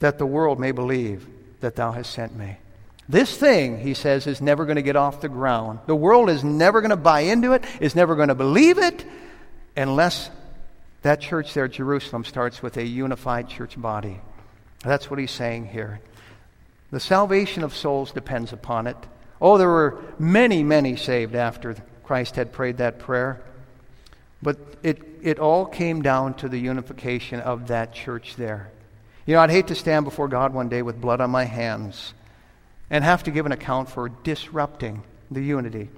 that 0.00 0.18
the 0.18 0.26
world 0.26 0.58
may 0.58 0.72
believe 0.72 1.26
that 1.60 1.76
thou 1.76 1.92
hast 1.92 2.12
sent 2.12 2.36
me. 2.36 2.56
This 3.08 3.36
thing, 3.36 3.80
he 3.80 3.94
says, 3.94 4.26
is 4.26 4.40
never 4.40 4.64
going 4.64 4.76
to 4.76 4.82
get 4.82 4.96
off 4.96 5.20
the 5.20 5.28
ground. 5.28 5.80
The 5.86 5.96
world 5.96 6.30
is 6.30 6.44
never 6.44 6.80
going 6.80 6.90
to 6.90 6.96
buy 6.96 7.20
into 7.20 7.52
it, 7.52 7.64
is 7.80 7.96
never 7.96 8.14
going 8.14 8.28
to 8.28 8.34
believe 8.34 8.78
it, 8.78 9.04
unless 9.76 10.30
that 11.02 11.20
church 11.20 11.54
there, 11.54 11.68
Jerusalem, 11.68 12.24
starts 12.24 12.62
with 12.62 12.76
a 12.76 12.84
unified 12.84 13.48
church 13.48 13.80
body. 13.80 14.20
That's 14.84 15.10
what 15.10 15.18
he's 15.18 15.30
saying 15.30 15.68
here. 15.68 16.00
The 16.90 17.00
salvation 17.00 17.62
of 17.62 17.74
souls 17.74 18.12
depends 18.12 18.52
upon 18.52 18.86
it. 18.86 18.96
Oh, 19.40 19.56
there 19.56 19.68
were 19.68 19.98
many, 20.18 20.62
many 20.62 20.96
saved 20.96 21.34
after 21.34 21.76
Christ 22.04 22.36
had 22.36 22.52
prayed 22.52 22.78
that 22.78 22.98
prayer. 22.98 23.40
But 24.42 24.58
it, 24.82 25.00
it 25.22 25.38
all 25.38 25.66
came 25.66 26.02
down 26.02 26.34
to 26.34 26.48
the 26.48 26.58
unification 26.58 27.40
of 27.40 27.68
that 27.68 27.92
church 27.92 28.36
there. 28.36 28.70
You 29.26 29.34
know, 29.34 29.40
I'd 29.40 29.50
hate 29.50 29.68
to 29.68 29.74
stand 29.74 30.04
before 30.04 30.28
God 30.28 30.52
one 30.52 30.68
day 30.68 30.82
with 30.82 31.00
blood 31.00 31.20
on 31.20 31.30
my 31.30 31.44
hands 31.44 32.14
and 32.90 33.04
have 33.04 33.22
to 33.24 33.30
give 33.30 33.46
an 33.46 33.52
account 33.52 33.88
for 33.88 34.08
disrupting 34.08 35.02
the 35.30 35.42
unity 35.42 35.88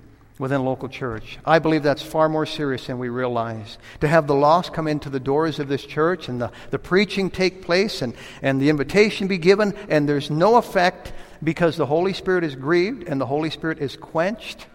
within 0.43 0.65
local 0.65 0.89
church. 0.89 1.39
I 1.45 1.61
believe 1.61 1.85
that's 1.85 2.03
far 2.03 2.29
more 2.29 2.47
serious 2.47 2.89
than 2.89 2.99
we 2.99 3.09
realize. 3.09 3.79
To 4.01 4.09
have 4.09 4.27
the 4.27 4.35
lost 4.35 4.73
come 4.73 4.89
into 4.89 5.09
the 5.09 5.21
doors 5.21 5.61
of 5.61 5.69
this 5.69 5.87
church 5.87 6.29
and 6.29 6.41
the, 6.41 6.51
the 6.71 6.81
preaching 6.81 7.31
take 7.31 7.63
place 7.63 8.03
and, 8.03 8.13
and 8.43 8.61
the 8.61 8.69
invitation 8.69 9.29
be 9.29 9.39
given, 9.39 9.73
and 9.89 10.09
there's 10.09 10.33
no 10.33 10.57
effect 10.57 11.13
because 11.45 11.77
the 11.77 11.87
Holy 11.87 12.13
Spirit 12.13 12.43
is 12.43 12.57
grieved 12.57 13.05
and 13.05 13.21
the 13.21 13.27
Holy 13.27 13.51
Spirit 13.51 13.79
is 13.79 13.97
quenched. 13.97 14.67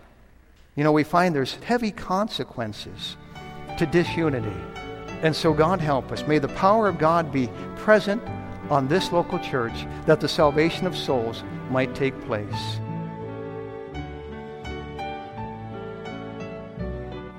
You 0.78 0.86
know, 0.86 0.94
we 0.94 1.04
find 1.04 1.36
there's 1.36 1.56
heavy 1.56 1.92
consequences 1.92 3.18
to 3.78 3.86
disunity. 3.86 4.56
And 5.22 5.36
so, 5.36 5.52
God 5.52 5.82
help 5.82 6.14
us. 6.14 6.26
May 6.26 6.40
the 6.40 6.48
power 6.48 6.88
of 6.88 6.98
God 6.98 7.30
be 7.30 7.50
present 7.76 8.24
on 8.70 8.88
this 8.88 9.12
local 9.12 9.40
church 9.40 9.86
that 10.06 10.22
the 10.22 10.30
salvation 10.30 10.88
of 10.88 10.96
souls 10.96 11.44
might 11.70 11.94
take 11.94 12.18
place. 12.22 12.80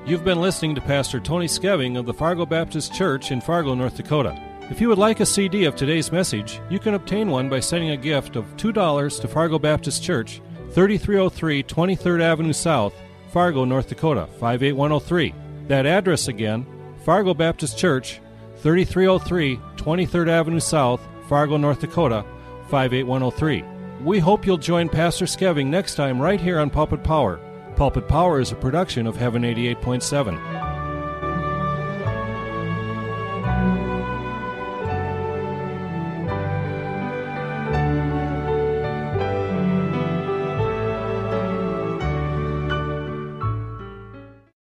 You've 0.08 0.24
been 0.24 0.40
listening 0.40 0.74
to 0.74 0.80
Pastor 0.80 1.20
Tony 1.20 1.44
Scheving 1.44 1.98
of 1.98 2.06
the 2.06 2.14
Fargo 2.14 2.46
Baptist 2.46 2.94
Church 2.94 3.30
in 3.30 3.42
Fargo, 3.42 3.74
North 3.74 3.98
Dakota. 3.98 4.40
If 4.70 4.80
you 4.80 4.88
would 4.88 4.96
like 4.96 5.20
a 5.20 5.26
CD 5.26 5.66
of 5.66 5.76
today's 5.76 6.10
message, 6.10 6.62
you 6.70 6.78
can 6.78 6.94
obtain 6.94 7.28
one 7.28 7.50
by 7.50 7.60
sending 7.60 7.90
a 7.90 7.96
gift 7.98 8.34
of 8.34 8.46
$2 8.56 9.20
to 9.20 9.28
Fargo 9.28 9.58
Baptist 9.58 10.02
Church, 10.02 10.40
3303 10.70 11.62
23rd 11.62 12.22
Avenue 12.22 12.54
South, 12.54 12.94
Fargo, 13.34 13.66
North 13.66 13.90
Dakota, 13.90 14.26
58103. 14.40 15.34
That 15.66 15.84
address 15.84 16.28
again, 16.28 16.64
Fargo 17.04 17.34
Baptist 17.34 17.76
Church, 17.76 18.22
3303 18.60 19.56
23rd 19.76 20.28
Avenue 20.28 20.60
South, 20.60 21.06
Fargo, 21.28 21.58
North 21.58 21.80
Dakota, 21.80 22.24
58103. 22.70 23.62
We 24.02 24.20
hope 24.20 24.46
you'll 24.46 24.56
join 24.56 24.88
Pastor 24.88 25.26
Scheving 25.26 25.66
next 25.66 25.96
time 25.96 26.18
right 26.18 26.40
here 26.40 26.60
on 26.60 26.70
Pulpit 26.70 27.04
Power. 27.04 27.38
Pulpit 27.78 28.08
Power 28.08 28.40
is 28.40 28.50
a 28.50 28.56
production 28.56 29.06
of 29.06 29.14
Heaven 29.14 29.42
88.7. 29.42 30.57